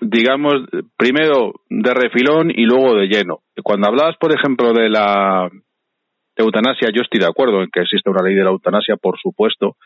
[0.00, 0.54] digamos,
[0.96, 3.40] primero de refilón y luego de lleno.
[3.62, 5.50] Cuando hablabas, por ejemplo, de la
[6.42, 9.76] eutanasia, yo estoy de acuerdo en que existe una ley de la eutanasia, por supuesto.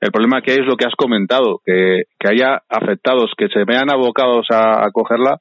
[0.00, 3.64] El problema que hay es lo que has comentado, que, que haya afectados que se
[3.64, 5.38] vean abocados a, a cogerla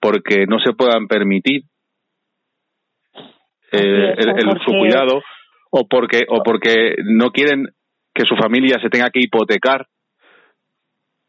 [0.00, 1.62] porque no se puedan permitir
[3.72, 5.22] eh, es, el, el- su cuidado
[5.70, 7.66] o porque o porque no quieren
[8.14, 9.86] que su familia se tenga que hipotecar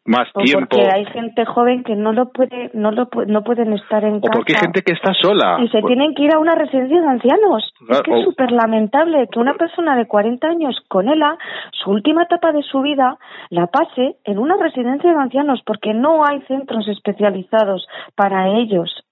[0.06, 3.74] más O tiempo porque hay gente joven que no lo puede, no lo no pueden
[3.74, 4.34] estar en o casa.
[4.34, 7.00] porque hay gente que está sola y se Pues- tienen que ir a una residencia
[7.02, 7.72] de ancianos.
[7.86, 11.38] Claro, es que o- es súper lamentable que una persona de 40 años con ELA,
[11.72, 13.18] su última etapa de su vida,
[13.50, 19.04] la pase en una residencia de ancianos porque no hay centros especializados para ellos.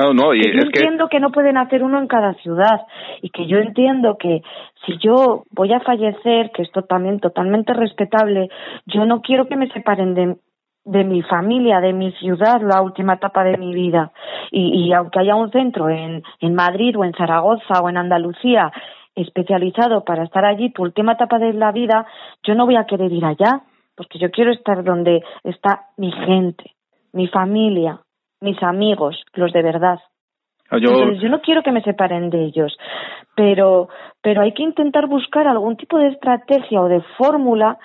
[0.00, 2.86] No, no, y que yo es entiendo que no pueden hacer uno en cada ciudad
[3.20, 4.42] y que yo entiendo que
[4.86, 8.48] si yo voy a fallecer, que esto también totalmente respetable,
[8.86, 10.36] yo no quiero que me separen de,
[10.84, 14.12] de mi familia, de mi ciudad, la última etapa de mi vida.
[14.50, 18.72] Y, y aunque haya un centro en, en Madrid o en Zaragoza o en Andalucía
[19.14, 22.06] especializado para estar allí tu última etapa de la vida,
[22.42, 23.62] yo no voy a querer ir allá,
[23.96, 26.72] porque yo quiero estar donde está mi gente,
[27.12, 28.00] mi familia,
[28.40, 29.98] mis amigos, los de verdad.
[30.70, 32.76] yo Entonces, yo no quiero que me separen de ellos,
[33.34, 33.88] pero,
[34.22, 37.78] pero hay que intentar buscar algún tipo de estrategia o de fórmula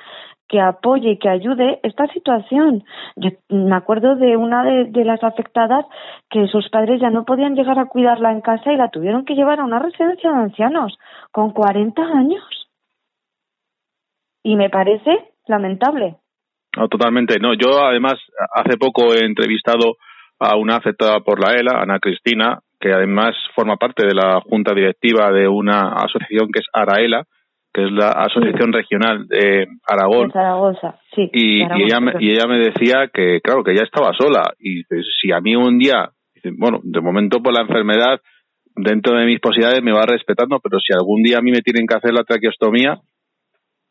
[0.47, 2.83] que apoye y que ayude esta situación.
[3.15, 5.85] Yo me acuerdo de una de, de las afectadas
[6.29, 9.33] que sus padres ya no podían llegar a cuidarla en casa y la tuvieron que
[9.33, 10.97] llevar a una residencia de ancianos
[11.31, 12.43] con 40 años.
[14.43, 16.17] Y me parece lamentable.
[16.77, 17.39] No, totalmente.
[17.39, 18.15] No, yo además
[18.53, 19.95] hace poco he entrevistado
[20.39, 24.73] a una afectada por la ELA, Ana Cristina, que además forma parte de la junta
[24.73, 27.23] directiva de una asociación que es ARAELA,
[27.73, 30.31] que es la Asociación Regional de Aragón.
[30.31, 31.29] Zaragoza, sí.
[31.33, 34.53] Y, Aragón, ella me, y ella me decía que, claro, que ella estaba sola.
[34.59, 34.83] Y
[35.21, 36.09] si a mí un día,
[36.57, 38.21] bueno, de momento por la enfermedad,
[38.75, 41.87] dentro de mis posibilidades me va respetando, pero si algún día a mí me tienen
[41.87, 42.99] que hacer la traqueostomía,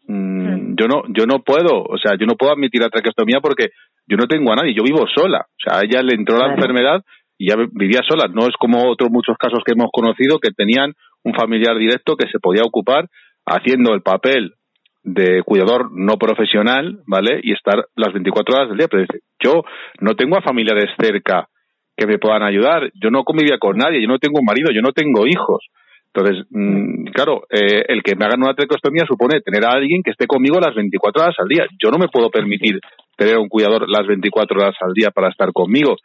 [0.07, 3.71] mm, yo no yo no puedo, o sea, yo no puedo admitir la traqueostomía porque
[4.07, 5.47] yo no tengo a nadie, yo vivo sola.
[5.49, 7.03] O sea, a ella le entró la enfermedad
[7.39, 8.29] y ya vivía sola.
[8.29, 12.29] No es como otros muchos casos que hemos conocido que tenían un familiar directo que
[12.31, 13.09] se podía ocupar
[13.47, 14.55] haciendo el papel
[15.03, 17.41] de cuidador no profesional, ¿vale?
[17.43, 18.89] Y estar las 24 horas del día.
[18.91, 19.63] Pero dice, yo
[20.01, 21.49] no tengo a familiares cerca
[21.97, 22.91] que me puedan ayudar.
[22.95, 25.67] Yo no convivía con nadie, yo no tengo un marido, yo no tengo hijos.
[26.15, 30.13] Entonces, mm, claro, eh, el que me hagan una traqueostomía supone tener a alguien que
[30.13, 31.67] esté conmigo las 24 horas al día.
[31.83, 32.79] Yo no me puedo permitir
[33.17, 35.97] tener un cuidador las 24 horas al día para estar conmigo.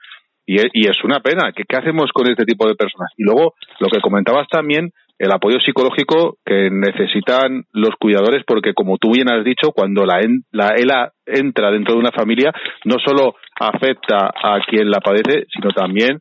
[0.48, 1.52] Y es, y es una pena.
[1.56, 3.10] ¿Qué, ¿Qué hacemos con este tipo de personas?
[3.18, 4.90] Y luego, lo que comentabas también,
[5.20, 10.22] el apoyo psicológico que necesitan los cuidadores, porque como tú bien has dicho, cuando la,
[10.22, 12.52] en- la ELA entra dentro de una familia,
[12.86, 16.20] no solo afecta a quien la padece, sino también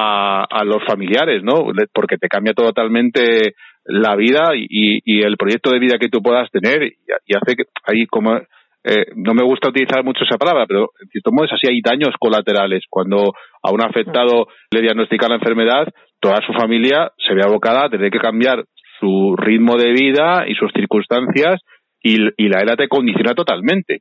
[0.00, 1.66] a, a los familiares, ¿no?
[1.92, 6.50] Porque te cambia totalmente la vida y, y- el proyecto de vida que tú puedas
[6.50, 6.96] tener y,
[7.26, 8.36] y hace que ahí como
[8.82, 11.80] eh, no me gusta utilizar mucho esa palabra, pero en cierto modo es así, hay
[11.82, 12.84] daños colaterales.
[12.88, 13.32] Cuando
[13.62, 15.86] a un afectado le diagnostica la enfermedad,
[16.20, 18.64] toda su familia se ve abocada a tener que cambiar
[18.98, 21.60] su ritmo de vida y sus circunstancias
[22.02, 24.00] y, y la ELA te condiciona totalmente.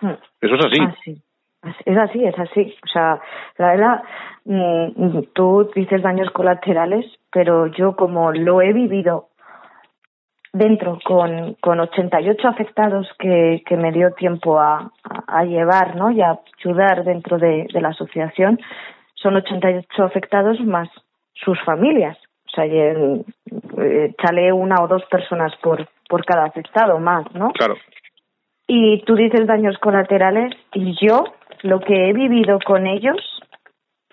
[0.00, 0.16] Hmm.
[0.40, 0.80] Eso es así.
[0.80, 1.22] Así.
[1.84, 2.74] Es así, es así.
[2.84, 3.20] O sea,
[3.56, 4.02] la verdad,
[4.44, 9.28] mm, tú dices daños colaterales, pero yo como lo he vivido
[10.52, 16.10] dentro con, con 88 afectados que, que me dio tiempo a, a, a llevar ¿no?
[16.10, 18.58] y a ayudar dentro de, de la asociación
[19.14, 20.88] son 88 afectados más
[21.34, 22.16] sus familias.
[22.46, 23.24] O sea, eh,
[24.10, 27.50] échale una o dos personas por, por cada afectado más, ¿no?
[27.52, 27.76] Claro.
[28.66, 31.24] Y tú dices daños colaterales y yo
[31.62, 33.18] lo que he vivido con ellos,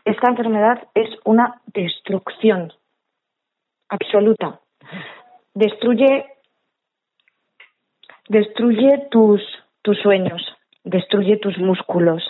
[0.03, 2.73] esta enfermedad es una destrucción
[3.89, 4.59] absoluta.
[5.53, 6.25] Destruye
[8.27, 9.41] destruye tus
[9.81, 10.41] tus sueños,
[10.83, 12.23] destruye tus músculos,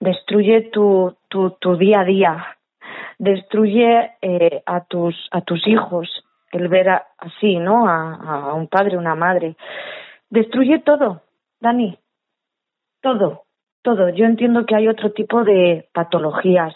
[0.00, 2.46] destruye tu, tu, tu día a día,
[3.18, 6.08] destruye eh, a tus a tus hijos
[6.52, 6.88] el ver
[7.18, 7.88] así, ¿no?
[7.88, 9.56] A un padre, una madre,
[10.30, 11.22] destruye todo,
[11.60, 11.98] Dani,
[13.00, 13.45] todo,
[13.86, 14.08] todo.
[14.08, 16.74] Yo entiendo que hay otro tipo de patologías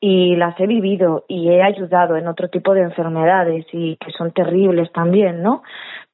[0.00, 4.30] y las he vivido y he ayudado en otro tipo de enfermedades y que son
[4.30, 5.64] terribles también, ¿no?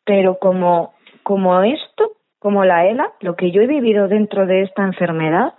[0.03, 4.83] Pero como como esto, como la ELA, lo que yo he vivido dentro de esta
[4.83, 5.53] enfermedad,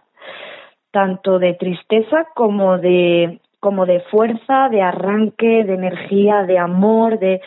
[0.90, 7.40] tanto de tristeza como de como de fuerza, de arranque, de energía, de amor, de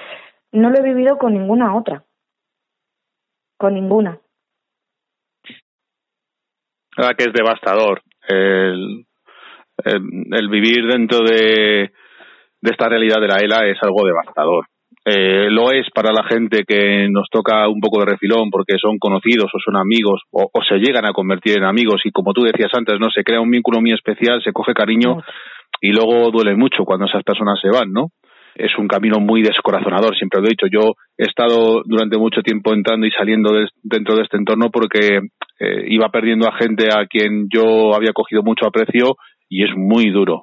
[0.53, 2.05] no lo he vivido con ninguna otra.
[3.59, 4.21] Con ninguna.
[6.97, 9.05] La verdad que es devastador el,
[9.85, 11.91] el, el vivir dentro de,
[12.61, 14.67] de esta realidad de la ELA es algo devastador.
[15.07, 18.99] Eh, lo es para la gente que nos toca un poco de refilón porque son
[18.99, 22.43] conocidos o son amigos o, o se llegan a convertir en amigos y como tú
[22.43, 25.19] decías antes, no se crea un vínculo muy especial, se coge cariño
[25.83, 28.09] y luego duele mucho cuando esas personas se van, ¿no?
[28.55, 30.67] Es un camino muy descorazonador, siempre lo he dicho.
[30.71, 35.21] Yo he estado durante mucho tiempo entrando y saliendo de- dentro de este entorno porque
[35.61, 39.17] eh, iba perdiendo a gente a quien yo había cogido mucho aprecio
[39.49, 40.35] y es muy duro.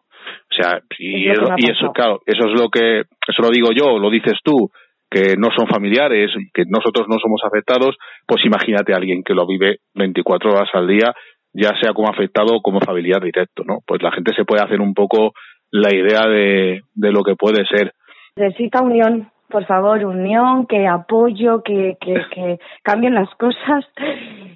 [0.49, 1.25] O sea, y,
[1.57, 4.69] Es eso, claro, eso es lo que, eso lo digo yo, lo dices tú,
[5.09, 7.97] que no son familiares, que nosotros no somos afectados,
[8.27, 11.13] pues imagínate a alguien que lo vive 24 horas al día,
[11.53, 13.79] ya sea como afectado o como familiar directo, ¿no?
[13.85, 15.33] Pues la gente se puede hacer un poco
[15.69, 17.93] la idea de, de lo que puede ser.
[18.35, 23.85] Necesita unión, por favor, unión, que apoyo, que, que, que cambien las cosas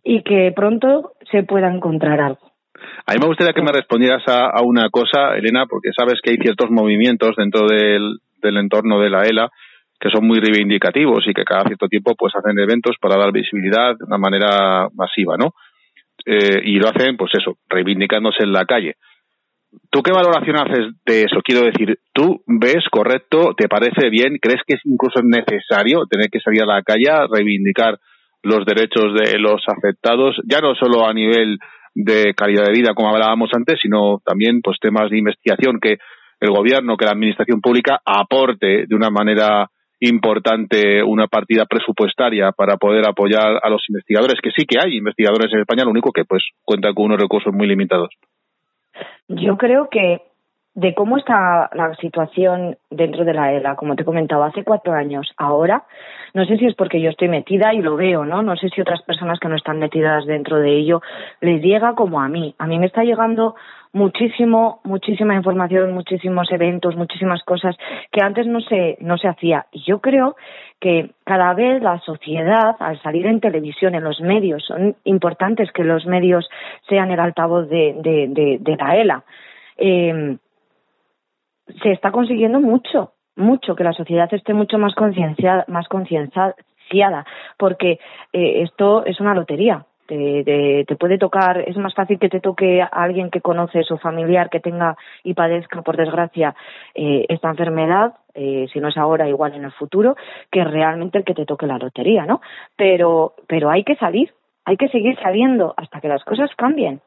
[0.03, 2.51] y que pronto se pueda encontrar algo.
[3.05, 6.31] A mí me gustaría que me respondieras a, a una cosa, Elena, porque sabes que
[6.31, 9.49] hay ciertos movimientos dentro del, del entorno de la ELA
[9.99, 13.95] que son muy reivindicativos y que cada cierto tiempo pues hacen eventos para dar visibilidad
[13.97, 15.53] de una manera masiva, ¿no?
[16.25, 18.95] Eh, y lo hacen, pues eso, reivindicándose en la calle.
[19.89, 21.41] ¿Tú qué valoración haces de eso?
[21.43, 26.39] Quiero decir, ¿tú ves correcto, te parece bien, crees que es incluso necesario tener que
[26.39, 27.99] salir a la calle reivindicar
[28.43, 31.57] los derechos de los afectados, ya no solo a nivel
[31.95, 35.97] de calidad de vida, como hablábamos antes, sino también pues temas de investigación que
[36.39, 39.69] el gobierno, que la administración pública aporte de una manera
[39.99, 45.51] importante una partida presupuestaria para poder apoyar a los investigadores, que sí que hay investigadores
[45.53, 48.09] en España, lo único que pues cuentan con unos recursos muy limitados.
[49.27, 50.21] Yo creo que
[50.75, 55.31] de cómo está la situación dentro de la ELA, como te comentaba, hace cuatro años,
[55.37, 55.85] ahora,
[56.33, 58.43] no sé si es porque yo estoy metida y lo veo, ¿no?
[58.43, 61.01] No sé si otras personas que no están metidas dentro de ello
[61.39, 62.55] les llega como a mí.
[62.59, 63.55] A mí me está llegando
[63.95, 67.77] muchísimo, muchísima información, muchísimos eventos, muchísimas cosas
[68.11, 69.67] que antes no se, no se hacía.
[69.71, 70.35] Y yo creo
[70.81, 75.85] que cada vez la sociedad, al salir en televisión, en los medios, son importantes que
[75.85, 76.45] los medios
[76.89, 79.23] sean el altavoz de, de, de, de la ELA.
[79.77, 80.37] Eh,
[81.81, 87.25] se está consiguiendo mucho, mucho, que la sociedad esté mucho más concienciada, más concienciada,
[87.57, 87.99] porque
[88.33, 89.85] eh, esto es una lotería.
[90.07, 93.89] Te, te, te puede tocar, es más fácil que te toque a alguien que conoces
[93.91, 96.55] o familiar que tenga y padezca, por desgracia,
[96.93, 100.15] eh, esta enfermedad, eh, si no es ahora, igual en el futuro,
[100.51, 102.41] que realmente el que te toque la lotería, ¿no?
[102.75, 104.31] Pero, pero hay que salir,
[104.63, 107.01] hay que seguir saliendo hasta que las cosas cambien.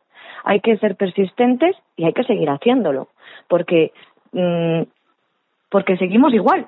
[0.44, 3.08] Hay que ser persistentes y hay que seguir haciéndolo,
[3.48, 3.92] porque
[4.32, 4.82] mm,
[5.70, 6.66] porque seguimos igual.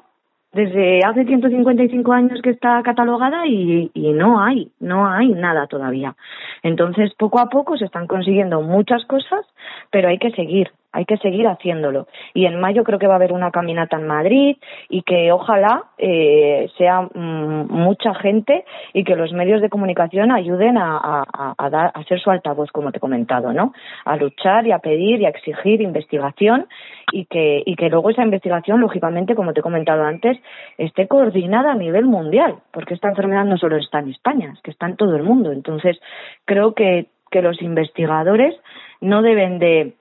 [0.53, 6.17] Desde hace 155 años que está catalogada y, y no hay, no hay nada todavía.
[6.63, 9.47] Entonces, poco a poco se están consiguiendo muchas cosas,
[9.91, 12.09] pero hay que seguir, hay que seguir haciéndolo.
[12.35, 14.57] Y en mayo creo que va a haber una caminata en Madrid
[14.89, 20.77] y que ojalá eh, sea mm, mucha gente y que los medios de comunicación ayuden
[20.79, 21.25] a,
[21.71, 23.73] dar, a ser su altavoz, como te he comentado, ¿no?
[24.05, 26.67] A luchar y a pedir y a exigir investigación
[27.13, 30.39] y que, y que luego esa investigación, lógicamente, como te he comentado antes,
[30.79, 34.71] esté coordinada a nivel mundial, porque esta enfermedad no solo está en España, es que
[34.71, 35.53] está en todo el mundo.
[35.53, 35.99] Entonces,
[36.45, 38.55] creo que, que los investigadores
[39.01, 39.95] no deben de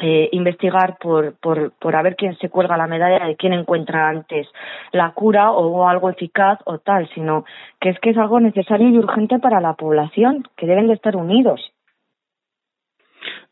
[0.00, 4.08] eh, investigar por, por, por a ver quién se cuelga la medalla de quién encuentra
[4.08, 4.46] antes
[4.92, 7.44] la cura o algo eficaz o tal, sino
[7.80, 11.16] que es que es algo necesario y urgente para la población, que deben de estar
[11.16, 11.60] unidos.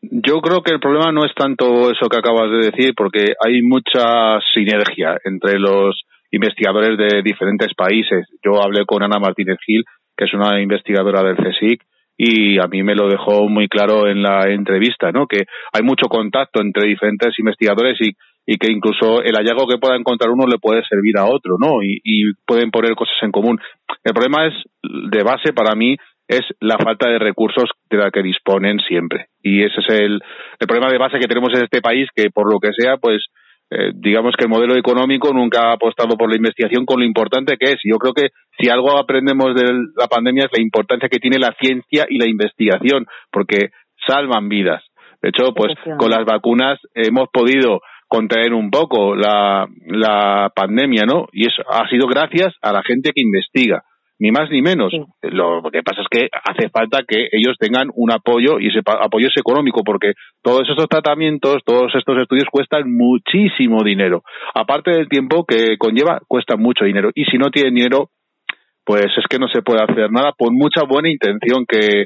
[0.01, 3.61] Yo creo que el problema no es tanto eso que acabas de decir, porque hay
[3.61, 8.27] mucha sinergia entre los investigadores de diferentes países.
[8.43, 9.83] Yo hablé con Ana Martínez Gil,
[10.15, 11.81] que es una investigadora del CSIC,
[12.17, 15.27] y a mí me lo dejó muy claro en la entrevista, ¿no?
[15.27, 18.11] Que hay mucho contacto entre diferentes investigadores y,
[18.45, 21.81] y que incluso el hallazgo que pueda encontrar uno le puede servir a otro, ¿no?
[21.83, 21.99] Y,
[22.45, 23.59] pueden poner cosas en común.
[24.03, 24.53] El problema es,
[24.83, 25.97] de base para mí,
[26.27, 29.27] es la falta de recursos de la que disponen siempre.
[29.43, 30.21] Y ese es el,
[30.59, 33.25] el problema de base que tenemos en este país, que por lo que sea, pues
[33.71, 37.57] eh, digamos que el modelo económico nunca ha apostado por la investigación con lo importante
[37.57, 37.77] que es.
[37.83, 39.63] Yo creo que si algo aprendemos de
[39.95, 43.69] la pandemia es la importancia que tiene la ciencia y la investigación, porque
[44.05, 44.83] salvan vidas.
[45.21, 51.27] De hecho, pues con las vacunas hemos podido contener un poco la, la pandemia, ¿no?
[51.31, 53.83] Y eso ha sido gracias a la gente que investiga
[54.19, 54.93] ni más ni menos.
[55.21, 59.27] Lo que pasa es que hace falta que ellos tengan un apoyo y ese apoyo
[59.27, 64.23] es económico porque todos estos tratamientos, todos estos estudios cuestan muchísimo dinero.
[64.53, 67.11] Aparte del tiempo que conlleva, cuesta mucho dinero.
[67.13, 68.09] Y si no tienen dinero,
[68.85, 72.05] pues es que no se puede hacer nada por mucha buena intención que,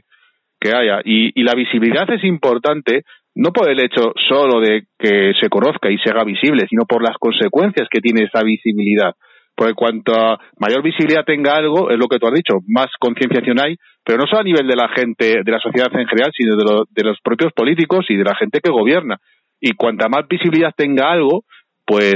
[0.60, 1.02] que haya.
[1.04, 3.04] Y, y la visibilidad es importante
[3.36, 7.04] no por el hecho solo de que se conozca y se haga visible, sino por
[7.04, 9.14] las consecuencias que tiene esa visibilidad.
[9.60, 10.14] Porque cuanto
[10.58, 14.26] mayor visibilidad tenga algo, es lo que tú has dicho, más concienciación hay, pero no
[14.26, 17.18] solo a nivel de la gente, de la sociedad en general, sino de, de los
[17.22, 19.18] propios políticos y de la gente que gobierna.
[19.60, 21.44] Y cuanta más visibilidad tenga algo,
[21.86, 22.16] pues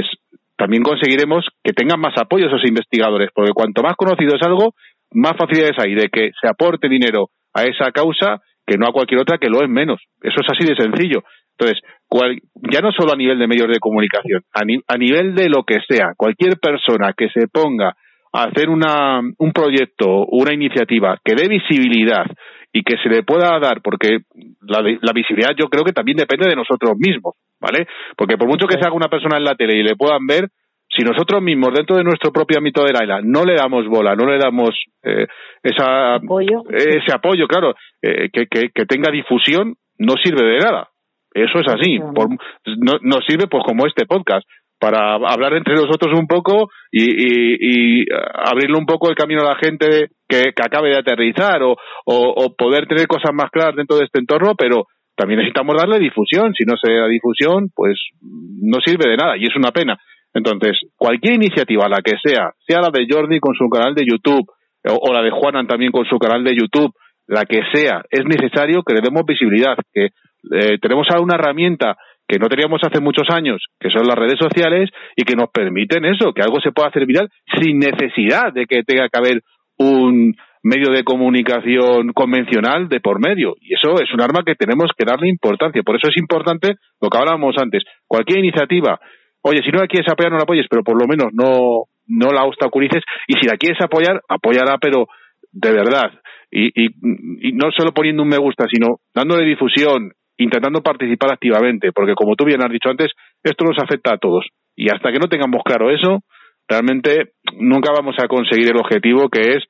[0.56, 4.72] también conseguiremos que tengan más apoyo esos investigadores, porque cuanto más conocido es algo,
[5.12, 9.20] más facilidades hay de que se aporte dinero a esa causa que no a cualquier
[9.20, 10.00] otra que lo es menos.
[10.22, 11.24] Eso es así de sencillo.
[11.58, 15.78] Entonces, ya no solo a nivel de medios de comunicación, a, nivel de lo que
[15.88, 17.96] sea, cualquier persona que se ponga
[18.32, 22.26] a hacer una, un proyecto, una iniciativa que dé visibilidad
[22.72, 24.18] y que se le pueda dar, porque
[24.62, 27.86] la, la, visibilidad yo creo que también depende de nosotros mismos, ¿vale?
[28.16, 30.48] Porque por mucho que se haga una persona en la tele y le puedan ver,
[30.88, 34.14] si nosotros mismos dentro de nuestro propio ámbito de la isla no le damos bola,
[34.14, 34.70] no le damos
[35.02, 35.26] eh,
[35.62, 36.62] esa, ¿Apoyo?
[36.70, 40.88] ese apoyo, claro, eh, que, que, que tenga difusión, no sirve de nada.
[41.34, 41.98] Eso es así.
[41.98, 44.46] Por, no, nos sirve pues como este podcast
[44.78, 48.04] para hablar entre nosotros un poco y, y, y,
[48.34, 52.34] abrirle un poco el camino a la gente que, que acabe de aterrizar o, o,
[52.36, 56.52] o, poder tener cosas más claras dentro de este entorno, pero también necesitamos darle difusión.
[56.54, 59.98] Si no se da difusión, pues no sirve de nada y es una pena.
[60.34, 64.46] Entonces, cualquier iniciativa, la que sea, sea la de Jordi con su canal de YouTube
[64.86, 66.92] o, o la de Juanan también con su canal de YouTube,
[67.26, 70.06] la que sea, es necesario que le demos visibilidad, que
[70.52, 71.96] eh, tenemos ahora una herramienta
[72.26, 76.04] que no teníamos hace muchos años, que son las redes sociales, y que nos permiten
[76.04, 77.28] eso, que algo se pueda hacer viral
[77.60, 79.42] sin necesidad de que tenga que haber
[79.76, 83.54] un medio de comunicación convencional de por medio.
[83.60, 85.82] Y eso es un arma que tenemos que darle importancia.
[85.82, 87.84] Por eso es importante lo que hablábamos antes.
[88.06, 88.98] Cualquier iniciativa,
[89.42, 92.32] oye, si no la quieres apoyar, no la apoyes, pero por lo menos no, no
[92.32, 93.02] la obstaculices.
[93.28, 95.06] Y si la quieres apoyar, apóyala, pero
[95.54, 96.10] de verdad.
[96.50, 102.14] Y, y, no solo poniendo un me gusta, sino dándole difusión, intentando participar activamente, porque
[102.14, 104.46] como tú bien has dicho antes, esto nos afecta a todos.
[104.76, 106.20] Y hasta que no tengamos claro eso,
[106.68, 109.64] realmente nunca vamos a conseguir el objetivo que es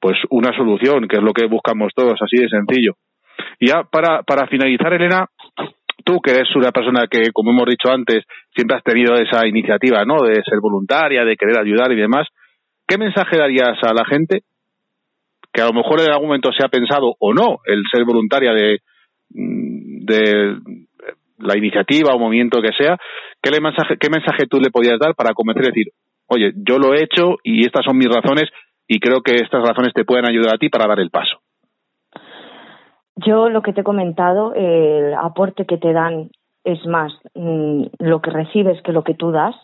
[0.00, 2.94] pues una solución, que es lo que buscamos todos, así de sencillo.
[3.58, 5.26] Y ya para, para finalizar, Elena,
[6.04, 8.24] tú que eres una persona que, como hemos dicho antes,
[8.54, 10.22] siempre has tenido esa iniciativa, ¿no?
[10.22, 12.26] De ser voluntaria, de querer ayudar y demás.
[12.86, 14.42] ¿Qué mensaje darías a la gente
[15.52, 18.52] que a lo mejor en algún momento se ha pensado o no el ser voluntaria
[18.52, 18.80] de,
[19.30, 20.56] de
[21.38, 22.96] la iniciativa o movimiento que sea,
[23.42, 25.86] ¿qué, le mensaje, ¿qué mensaje tú le podías dar para convencer y decir,
[26.26, 28.48] oye, yo lo he hecho y estas son mis razones
[28.86, 31.38] y creo que estas razones te pueden ayudar a ti para dar el paso?
[33.16, 36.30] Yo lo que te he comentado, el aporte que te dan
[36.64, 39.54] es más mm, lo que recibes que lo que tú das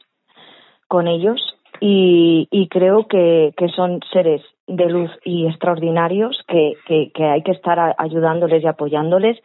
[0.88, 1.40] con ellos
[1.80, 7.52] y, y creo que, que son seres de luz y extraordinarios que, que, hay que
[7.52, 9.38] estar ayudándoles y apoyándoles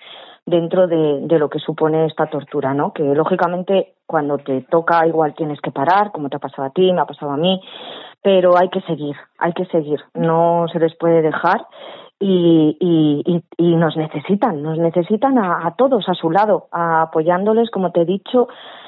[0.45, 2.91] dentro de, lo que supone esta tortura, ¿no?
[2.93, 6.91] Que lógicamente cuando te toca igual tienes que parar, como te ha pasado a ti,
[6.91, 7.61] me ha pasado a mí,
[8.21, 11.65] pero hay que seguir, hay que seguir, no se les puede dejar
[12.19, 17.91] y, y, y, nos necesitan, nos necesitan a, a, todos a su lado, apoyándoles, como
[17.91, 18.47] te he dicho,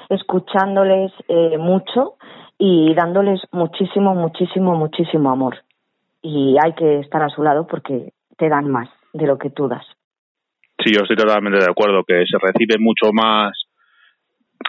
[0.09, 2.15] escuchándoles eh, mucho
[2.57, 5.55] y dándoles muchísimo, muchísimo, muchísimo amor.
[6.23, 9.67] Y hay que estar a su lado porque te dan más de lo que tú
[9.67, 9.85] das.
[10.83, 13.51] Sí, yo estoy totalmente de acuerdo que se recibe mucho más,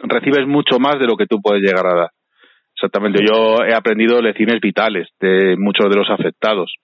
[0.02, 2.11] recibes mucho más de lo que tú puedes llegar a dar.
[2.76, 6.74] Exactamente, yo he aprendido lecciones vitales de muchos de los afectados.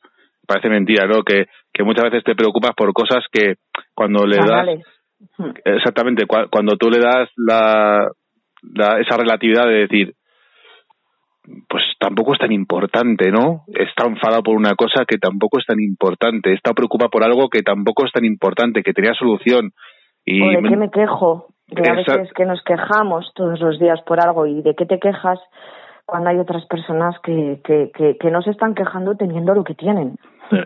[0.47, 1.23] Parece mentira, ¿no?
[1.23, 3.55] Que, que muchas veces te preocupas por cosas que
[3.95, 4.67] cuando le das
[5.37, 5.51] Hmm.
[5.67, 8.09] Exactamente, cua- cuando tú le das la,
[8.63, 10.15] la- esa relatividad de decir,
[11.69, 13.65] pues tampoco es tan importante, ¿no?
[13.69, 17.63] Está enfadado por una cosa que tampoco es tan importante, está preocupado por algo que
[17.63, 19.71] tampoco es tan importante, que tenía solución.
[20.25, 21.47] Y ¿O de qué me quejo?
[21.69, 24.99] De a veces que nos quejamos todos los días por algo y de qué te
[24.99, 25.39] quejas
[26.05, 29.75] cuando hay otras personas que, que, que, que no se están quejando teniendo lo que
[29.75, 30.17] tienen.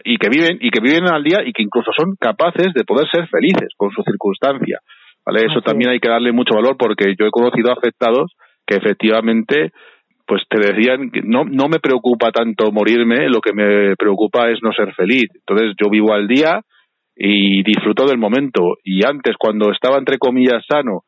[0.05, 3.07] y que viven y que viven al día y que incluso son capaces de poder
[3.11, 4.79] ser felices con su circunstancia
[5.27, 5.95] vale eso Así también es.
[5.95, 8.33] hay que darle mucho valor porque yo he conocido afectados
[8.67, 9.73] que efectivamente
[10.27, 14.59] pues te decían que no no me preocupa tanto morirme lo que me preocupa es
[14.63, 16.61] no ser feliz entonces yo vivo al día
[17.17, 21.03] y disfruto del momento y antes cuando estaba entre comillas sano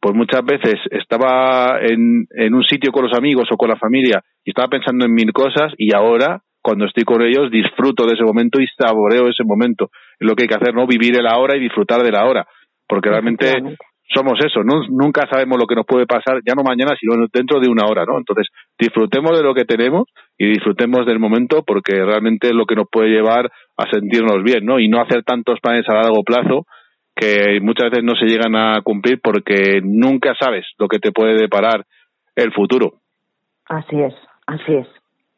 [0.00, 4.22] pues muchas veces estaba en, en un sitio con los amigos o con la familia
[4.44, 8.24] y estaba pensando en mil cosas y ahora cuando estoy con ellos disfruto de ese
[8.24, 9.90] momento y saboreo ese momento.
[10.18, 10.86] Es lo que hay que hacer, ¿no?
[10.86, 12.46] Vivir el ahora y disfrutar del ahora.
[12.88, 13.52] Porque realmente.
[14.14, 14.82] Somos eso, ¿no?
[14.88, 18.04] nunca sabemos lo que nos puede pasar, ya no mañana, sino dentro de una hora,
[18.04, 18.18] ¿no?
[18.18, 18.48] Entonces,
[18.78, 20.04] disfrutemos de lo que tenemos
[20.38, 24.64] y disfrutemos del momento porque realmente es lo que nos puede llevar a sentirnos bien,
[24.64, 24.78] ¿no?
[24.78, 26.66] Y no hacer tantos planes a largo plazo
[27.14, 31.36] que muchas veces no se llegan a cumplir porque nunca sabes lo que te puede
[31.36, 31.84] deparar
[32.36, 32.94] el futuro.
[33.68, 34.14] Así es,
[34.46, 34.86] así es.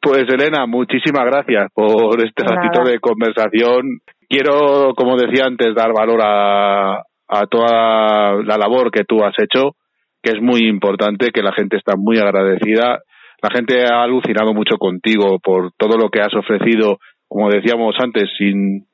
[0.01, 2.63] Pues Elena, muchísimas gracias por este Nada.
[2.63, 4.01] ratito de conversación.
[4.29, 9.77] Quiero, como decía antes, dar valor a, a toda la labor que tú has hecho,
[10.23, 13.03] que es muy importante, que la gente está muy agradecida.
[13.43, 16.99] La gente ha alucinado mucho contigo por todo lo que has ofrecido,
[17.29, 18.87] como decíamos antes, sin,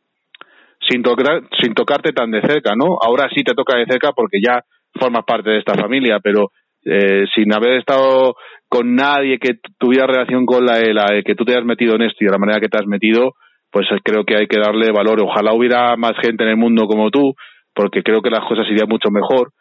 [0.88, 2.98] sin, tocar, sin tocarte tan de cerca, ¿no?
[3.00, 4.62] Ahora sí te toca de cerca porque ya
[4.98, 6.50] formas parte de esta familia, pero
[6.84, 8.34] eh, sin haber estado
[8.68, 12.02] con nadie que tuviera relación con la ELA, eh, que tú te hayas metido en
[12.02, 13.34] esto y de la manera que te has metido,
[13.70, 15.20] pues eh, creo que hay que darle valor.
[15.22, 17.34] Ojalá hubiera más gente en el mundo como tú,
[17.74, 19.52] porque creo que las cosas irían mucho mejor.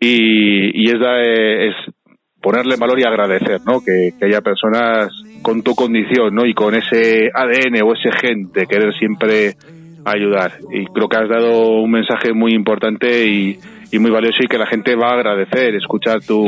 [0.00, 1.74] Y, y es, da- eh, es
[2.40, 3.80] ponerle en valor y agradecer, ¿no?
[3.80, 5.10] Que, haya personas
[5.42, 6.46] con tu condición, ¿no?
[6.46, 9.54] Y con ese ADN o ese gen de querer siempre
[10.04, 10.52] ayudar.
[10.70, 13.58] Y creo que has dado un mensaje muy importante y,
[13.98, 16.46] muy valioso y que la gente va a agradecer escuchar tu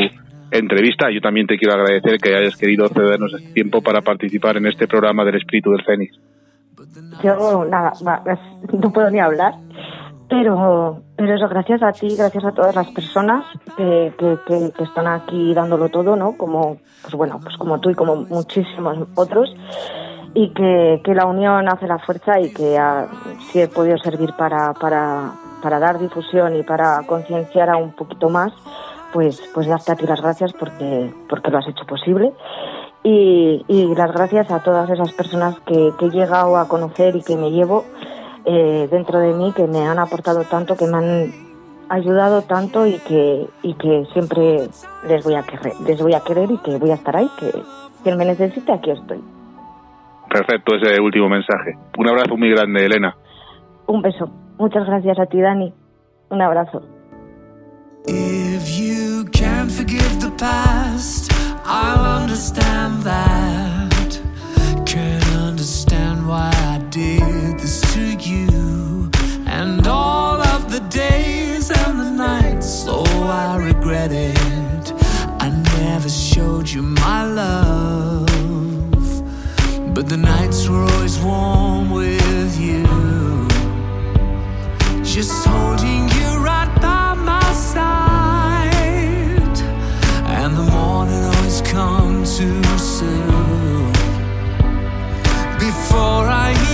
[0.51, 1.11] entrevista.
[1.11, 4.87] Yo también te quiero agradecer que hayas querido cedernos este tiempo para participar en este
[4.87, 6.17] programa del Espíritu del Fénix.
[7.25, 7.93] Yo, nada,
[8.73, 9.55] no puedo ni hablar,
[10.29, 13.45] pero, pero eso, gracias a ti, gracias a todas las personas
[13.77, 16.37] que, que, que, que están aquí dándolo todo, ¿no?
[16.37, 19.55] Como, pues bueno, pues como tú y como muchísimos otros,
[20.35, 23.09] y que, la unión hace la fuerza y que ah,
[23.51, 28.29] si he podido servir para, para, para dar difusión y para concienciar a un poquito
[28.29, 28.53] más,
[29.13, 32.33] pues, pues darte a ti las gracias porque, porque lo has hecho posible.
[33.03, 37.23] Y, y las gracias a todas esas personas que, que he llegado a conocer y
[37.23, 37.85] que me llevo
[38.45, 41.33] eh, dentro de mí, que me han aportado tanto, que me han
[41.89, 44.69] ayudado tanto y que, y que siempre
[45.07, 47.53] les voy a querer, les voy a querer y que voy a estar ahí, que
[48.03, 49.21] quien me necesite aquí estoy.
[50.31, 51.77] Perfecto ese último mensaje.
[51.97, 53.17] Un abrazo muy grande, Elena.
[53.87, 54.31] Un beso.
[54.59, 55.73] Muchas gracias a ti, Dani.
[56.31, 56.83] Un abrazo.
[58.07, 61.33] If you can't forgive the past,
[61.65, 63.68] I'll understand that.
[73.89, 74.93] regret it.
[75.41, 75.49] I
[75.81, 78.27] never showed you my love,
[79.95, 82.85] but the nights were always warm with you.
[85.03, 87.89] Just holding you right by my side,
[90.39, 93.93] and the morning always comes too soon.
[95.59, 96.68] Before I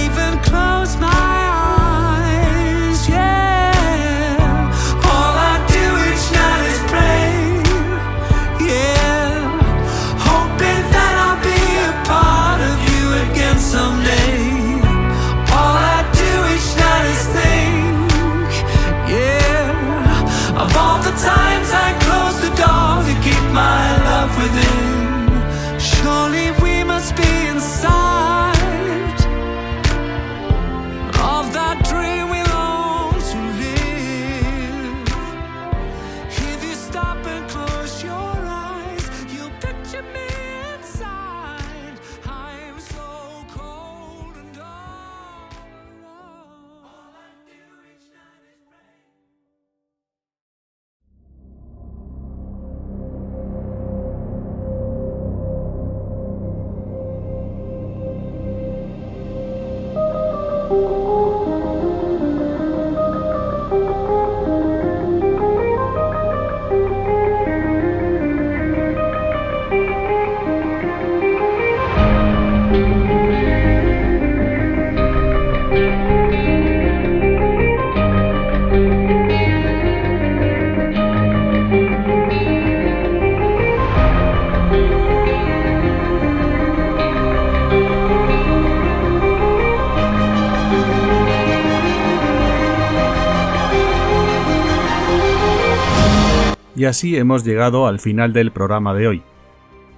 [96.85, 99.23] Y así hemos llegado al final del programa de hoy.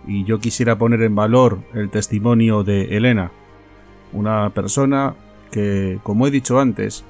[0.07, 3.33] Y yo quisiera poner en valor el testimonio de Elena,
[4.13, 5.17] una persona
[5.51, 7.05] que, como he dicho antes,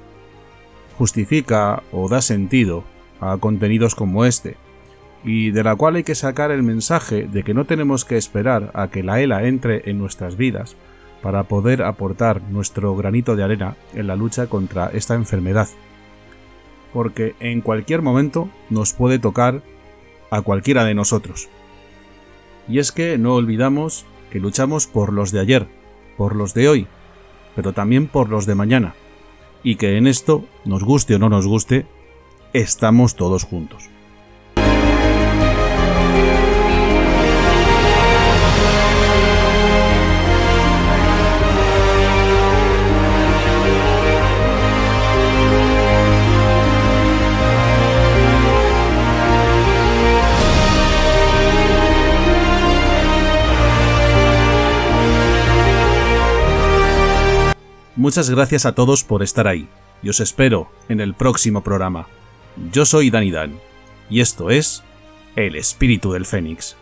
[0.97, 2.85] justifica o da sentido
[3.21, 4.57] a contenidos como este,
[5.23, 8.71] y de la cual hay que sacar el mensaje de que no tenemos que esperar
[8.73, 10.75] a que la ELA entre en nuestras vidas
[11.21, 15.67] para poder aportar nuestro granito de arena en la lucha contra esta enfermedad.
[16.97, 19.61] Porque en cualquier momento nos puede tocar
[20.31, 21.47] a cualquiera de nosotros.
[22.67, 25.67] Y es que no olvidamos que luchamos por los de ayer,
[26.17, 26.87] por los de hoy,
[27.55, 28.95] pero también por los de mañana.
[29.61, 31.85] Y que en esto, nos guste o no nos guste,
[32.53, 33.91] estamos todos juntos.
[57.97, 59.67] Muchas gracias a todos por estar ahí
[60.03, 62.07] y os espero en el próximo programa.
[62.71, 63.59] Yo soy Dani Dan
[64.07, 64.83] y esto es
[65.35, 66.77] El Espíritu del Fénix.